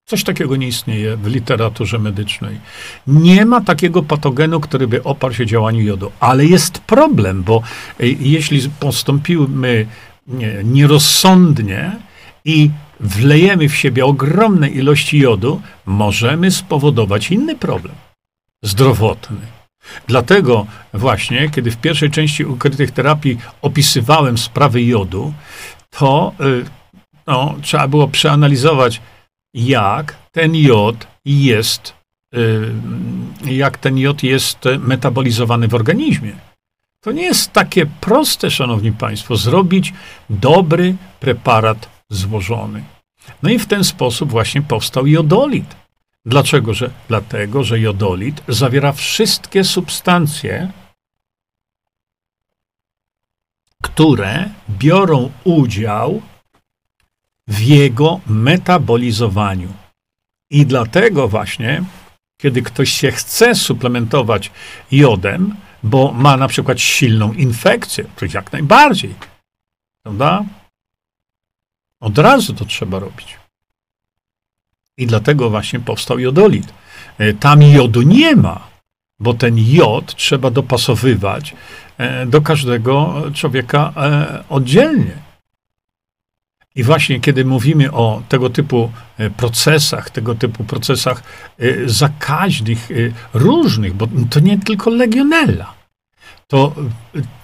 [0.10, 2.60] Coś takiego nie istnieje w literaturze medycznej.
[3.07, 6.12] Nie ma takiego patogenu, który by oparł się działaniu jodu.
[6.20, 7.62] Ale jest problem, bo
[7.99, 9.86] e, jeśli postąpimy
[10.64, 11.91] nierozsądnie
[12.45, 17.95] i wlejemy w siebie ogromne ilości jodu, możemy spowodować inny problem
[18.64, 19.38] zdrowotny.
[20.07, 25.34] Dlatego właśnie, kiedy w pierwszej części ukrytych terapii opisywałem sprawy jodu,
[25.89, 26.66] to y,
[27.28, 29.01] no, trzeba było przeanalizować,
[29.54, 31.93] jak ten jod jest,
[32.36, 32.74] y,
[33.45, 36.36] jak ten jod jest metabolizowany w organizmie.
[37.02, 39.93] To nie jest takie proste, szanowni państwo, zrobić
[40.30, 42.84] dobry preparat złożony.
[43.43, 45.76] No i w ten sposób właśnie powstał jodolit.
[46.26, 46.74] Dlaczego?
[46.74, 50.72] Że, dlatego, że jodolit zawiera wszystkie substancje,
[53.84, 56.22] które biorą udział
[57.50, 59.74] w jego metabolizowaniu.
[60.52, 61.84] I dlatego właśnie,
[62.41, 64.52] kiedy ktoś się chce suplementować
[64.91, 69.16] jodem, bo ma na przykład silną infekcję, to jak najbardziej,
[70.04, 70.43] prawda?
[72.00, 73.38] Od razu to trzeba robić.
[74.97, 76.74] I dlatego właśnie powstał jodolit.
[77.18, 78.68] E, tam jodu nie ma,
[79.20, 81.56] bo ten jod trzeba dopasowywać
[81.97, 85.28] e, do każdego człowieka e, oddzielnie.
[86.80, 88.91] I właśnie kiedy mówimy o tego typu
[89.38, 91.23] procesach, tego typu procesach
[91.86, 92.89] zakaźnych,
[93.34, 95.73] różnych, bo to nie tylko legionella,
[96.47, 96.75] to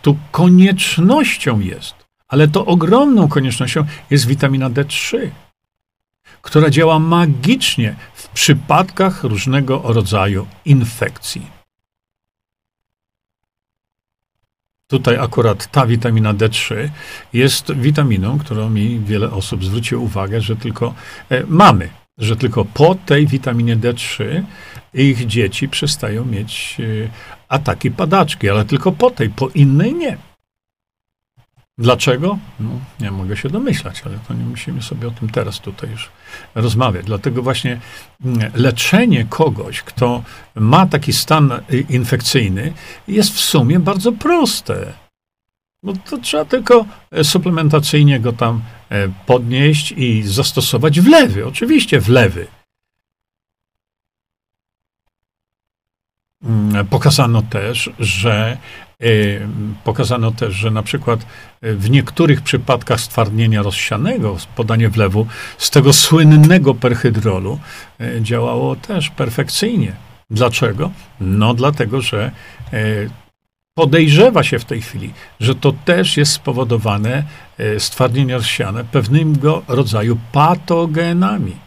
[0.01, 1.95] tu koniecznością jest,
[2.27, 5.29] ale to ogromną koniecznością jest witamina D3
[6.41, 11.47] która działa magicznie w przypadkach różnego rodzaju infekcji.
[14.87, 16.89] Tutaj akurat ta witamina D3
[17.33, 20.93] jest witaminą, którą mi wiele osób zwróciło uwagę, że tylko
[21.29, 24.43] e, mamy, że tylko po tej witaminie D3
[24.93, 27.09] ich dzieci przestają mieć e,
[27.49, 30.17] ataki padaczki, ale tylko po tej, po innej nie.
[31.77, 32.37] Dlaczego?
[32.59, 32.69] No,
[32.99, 36.09] nie mogę się domyślać, ale to nie musimy sobie o tym teraz tutaj już
[36.55, 37.05] rozmawiać.
[37.05, 37.79] Dlatego właśnie
[38.25, 40.23] mm, leczenie kogoś, kto
[40.55, 42.73] ma taki stan y, infekcyjny,
[43.07, 44.93] jest w sumie bardzo proste.
[45.83, 51.45] No to trzeba tylko e, suplementacyjnie go tam e, podnieść i zastosować wlewy.
[51.45, 52.47] Oczywiście wlewy.
[56.43, 58.57] Mm, pokazano też, że
[59.83, 61.25] pokazano też, że na przykład
[61.63, 65.27] y, w niektórych przypadkach stwardnienia rozsianego, podanie wlewu
[65.57, 67.59] z tego słynnego perhydrolu
[68.01, 69.93] y, działało też perfekcyjnie.
[70.29, 70.91] Dlaczego?
[71.21, 72.31] No dlatego, że
[73.77, 77.23] podejrzewa się w tej chwili, że to też jest spowodowane
[77.79, 81.64] stwardnienie rozsiane pewnego rodzaju patogenami.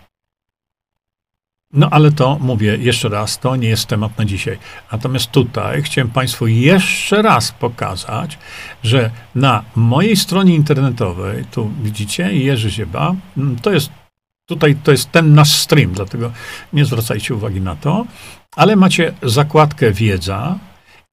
[1.72, 4.58] No ale to mówię jeszcze raz, to nie jest temat na dzisiaj.
[4.92, 8.38] Natomiast tutaj chciałem Państwu jeszcze raz pokazać,
[8.82, 13.90] że na mojej stronie internetowej, tu widzicie, Jerzy Zieba, mm, to jest
[14.46, 16.32] tutaj to jest ten nasz stream, dlatego
[16.72, 18.06] nie zwracajcie uwagi na to,
[18.56, 20.58] ale macie zakładkę wiedza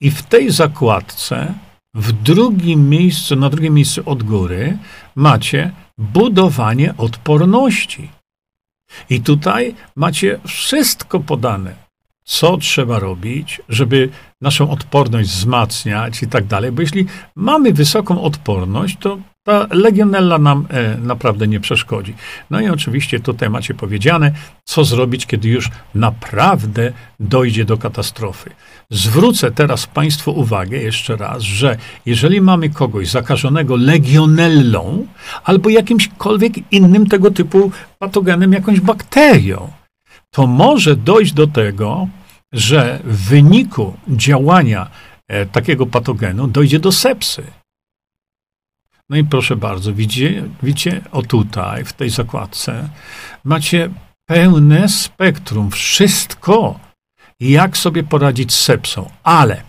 [0.01, 1.53] i w tej zakładce
[1.93, 4.77] w drugim miejscu, na drugim miejscu od góry
[5.15, 8.09] macie budowanie odporności.
[9.09, 11.75] I tutaj macie wszystko podane,
[12.23, 14.09] co trzeba robić, żeby
[14.41, 16.71] naszą odporność wzmacniać i tak dalej.
[16.71, 22.13] Bo jeśli mamy wysoką odporność, to ta legionella nam e, naprawdę nie przeszkodzi.
[22.49, 24.31] No i oczywiście tutaj macie powiedziane,
[24.63, 28.49] co zrobić, kiedy już naprawdę dojdzie do katastrofy.
[28.89, 35.07] Zwrócę teraz Państwu uwagę jeszcze raz, że jeżeli mamy kogoś zakażonego legionellą
[35.43, 39.71] albo jakimśkolwiek innym tego typu patogenem, jakąś bakterią,
[40.31, 42.07] to może dojść do tego,
[42.53, 44.87] że w wyniku działania
[45.27, 47.43] e, takiego patogenu dojdzie do sepsy.
[49.09, 52.89] No i proszę bardzo, widzicie, widzicie, o tutaj, w tej zakładce,
[53.43, 53.89] macie
[54.25, 56.79] pełne spektrum, wszystko,
[57.39, 59.09] jak sobie poradzić z sepsą.
[59.23, 59.63] Ale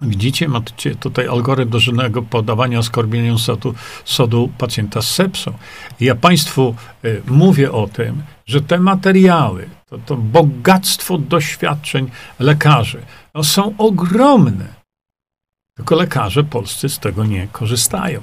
[0.00, 3.74] widzicie, macie tutaj algorytm dożylnego podawania oskorbieniu sodu,
[4.04, 5.52] sodu pacjenta z sepsą.
[6.00, 6.74] ja Państwu
[7.04, 13.02] y, mówię o tym, że te materiały, to, to bogactwo doświadczeń lekarzy
[13.34, 14.75] no, są ogromne.
[15.76, 18.22] Tylko lekarze polscy z tego nie korzystają.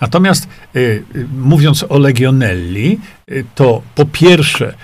[0.00, 0.78] Natomiast y,
[1.16, 4.74] y, mówiąc o legionelli, y, to po pierwsze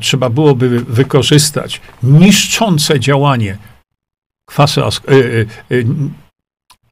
[0.00, 3.58] trzeba byłoby wykorzystać niszczące działanie
[4.46, 5.86] kwasu, y, y,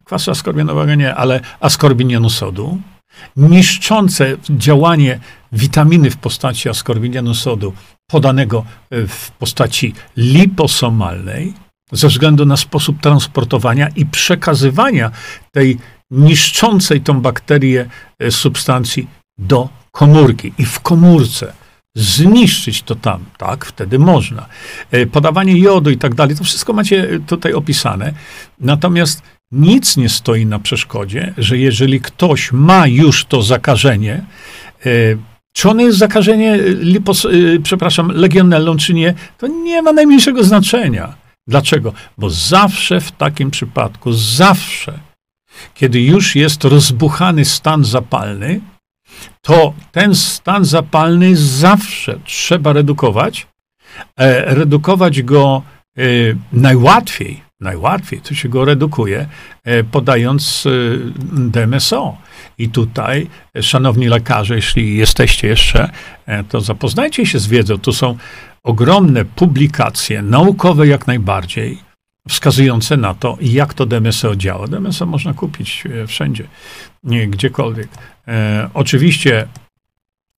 [0.04, 2.80] kwasu askorbinowego nie, ale askorbinianu sodu,
[3.36, 5.20] niszczące działanie
[5.52, 7.72] witaminy w postaci askorbinianu sodu
[8.06, 11.54] podanego w postaci liposomalnej,
[11.92, 15.10] ze względu na sposób transportowania i przekazywania
[15.52, 15.78] tej
[16.10, 17.88] niszczącej tą bakterię
[18.30, 19.06] substancji
[19.38, 20.52] do komórki.
[20.58, 21.52] I w komórce
[21.96, 24.46] zniszczyć to tam, tak, wtedy można.
[24.90, 28.12] E, podawanie jodu i tak dalej, to wszystko macie tutaj opisane.
[28.60, 29.22] Natomiast
[29.52, 34.24] nic nie stoi na przeszkodzie, że jeżeli ktoś ma już to zakażenie,
[34.86, 34.90] e,
[35.52, 37.28] czy ono jest zakażenie lipos, e,
[37.62, 41.21] przepraszam, legionellą, czy nie, to nie ma najmniejszego znaczenia.
[41.46, 41.92] Dlaczego?
[42.18, 44.98] Bo zawsze w takim przypadku, zawsze,
[45.74, 48.60] kiedy już jest rozbuchany stan zapalny,
[49.40, 53.46] to ten stan zapalny zawsze trzeba redukować.
[54.16, 55.62] E, redukować go
[55.98, 56.02] e,
[56.52, 59.26] najłatwiej, najłatwiej to się go redukuje,
[59.64, 60.68] e, podając
[61.32, 62.16] DMSO.
[62.58, 63.26] I tutaj,
[63.60, 65.90] szanowni lekarze, jeśli jesteście jeszcze,
[66.48, 67.78] to zapoznajcie się z wiedzą.
[67.78, 68.16] Tu są
[68.62, 71.78] ogromne publikacje, naukowe jak najbardziej,
[72.28, 74.68] wskazujące na to, jak to DMSO działa.
[74.68, 76.48] DMSO można kupić wszędzie,
[77.04, 77.88] nie, gdziekolwiek.
[78.28, 79.48] E, oczywiście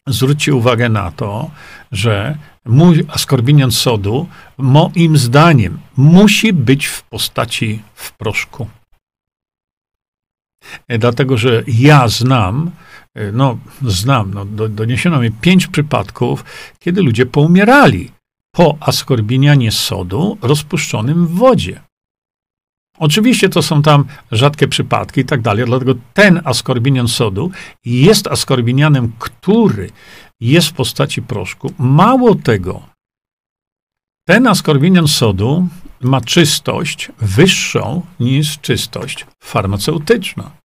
[0.07, 1.51] zwróćcie uwagę na to,
[1.93, 4.27] że mój askorbinian sodu,
[4.59, 8.69] moim zdaniem, musi być w postaci w proszku.
[10.89, 12.71] E, dlatego, że ja znam, e,
[13.33, 16.45] no znam, no, do, doniesiono mi pięć przypadków,
[16.79, 18.11] kiedy ludzie poumierali
[18.55, 21.81] po askorbinianie sodu rozpuszczonym w wodzie.
[22.99, 27.51] Oczywiście to są tam rzadkie przypadki i tak dalej, dlatego ten askorbinian sodu
[27.85, 29.91] jest askorbinianem, który
[30.41, 31.73] jest w postaci proszku.
[31.79, 32.83] Mało tego,
[34.29, 35.69] ten askorbinian sodu
[36.01, 40.64] ma czystość wyższą niż czystość farmaceutyczna.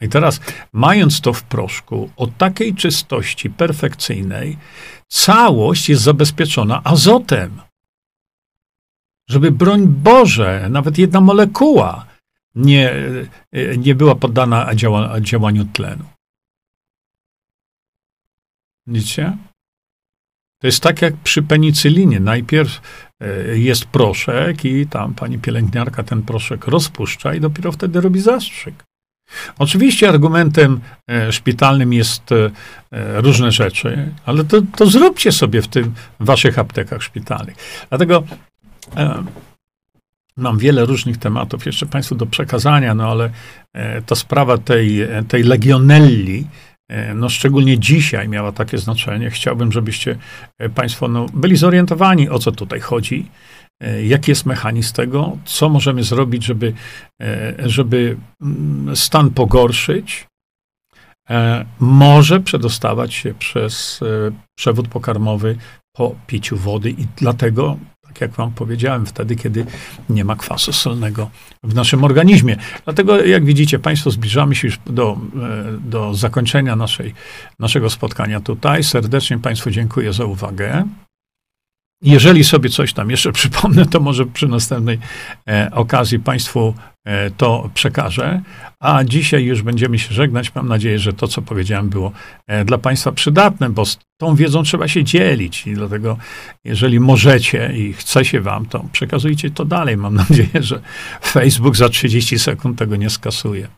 [0.00, 0.40] I teraz,
[0.72, 4.58] mając to w proszku o takiej czystości perfekcyjnej,
[5.08, 7.60] całość jest zabezpieczona azotem
[9.30, 12.06] żeby broń Boże, nawet jedna molekuła
[12.54, 12.94] nie,
[13.78, 16.04] nie była poddana działa, działaniu tlenu.
[18.86, 19.36] Widzicie?
[20.60, 22.20] To jest tak jak przy penicylinie.
[22.20, 22.80] Najpierw
[23.20, 28.84] e, jest proszek i tam pani pielęgniarka ten proszek rozpuszcza i dopiero wtedy robi zastrzyk.
[29.58, 32.50] Oczywiście argumentem e, szpitalnym jest e,
[33.20, 37.56] różne rzeczy, ale to, to zróbcie sobie w tym w waszych aptekach szpitalnych.
[37.88, 38.22] Dlatego
[38.96, 39.24] E,
[40.36, 43.30] mam wiele różnych tematów jeszcze Państwu do przekazania, no ale
[43.72, 46.46] e, ta sprawa tej, tej legionelli,
[46.88, 49.30] e, no szczególnie dzisiaj miała takie znaczenie.
[49.30, 50.16] Chciałbym, żebyście
[50.74, 53.26] Państwo no, byli zorientowani, o co tutaj chodzi,
[54.02, 56.72] jaki jest mechanizm tego, co możemy zrobić, żeby,
[57.58, 60.26] żeby mm, stan pogorszyć.
[61.80, 64.00] Może przedostawać się przez
[64.58, 65.56] przewód pokarmowy
[65.96, 67.76] po piciu wody i dlatego
[68.10, 69.66] tak jak wam powiedziałem, wtedy, kiedy
[70.08, 71.30] nie ma kwasu solnego
[71.62, 72.56] w naszym organizmie.
[72.84, 77.14] Dlatego, jak widzicie, Państwo, zbliżamy się już do, e, do zakończenia naszej,
[77.58, 78.84] naszego spotkania tutaj.
[78.84, 80.84] Serdecznie Państwu dziękuję za uwagę.
[82.02, 84.98] Jeżeli sobie coś tam jeszcze przypomnę, to może przy następnej
[85.48, 86.74] e, okazji Państwu
[87.04, 88.42] e, to przekażę.
[88.80, 90.54] A dzisiaj już będziemy się żegnać.
[90.54, 92.12] Mam nadzieję, że to, co powiedziałem, było
[92.46, 95.66] e, dla Państwa przydatne, bo z tą wiedzą trzeba się dzielić.
[95.66, 96.16] I dlatego,
[96.64, 99.96] jeżeli możecie i chce się Wam, to przekazujcie to dalej.
[99.96, 100.80] Mam nadzieję, że
[101.24, 103.68] Facebook za 30 sekund tego nie skasuje.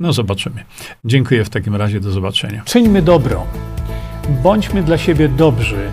[0.00, 0.64] No, zobaczymy.
[1.04, 2.00] Dziękuję w takim razie.
[2.00, 2.62] Do zobaczenia.
[2.64, 3.46] Czyńmy dobro.
[4.42, 5.92] Bądźmy dla siebie dobrzy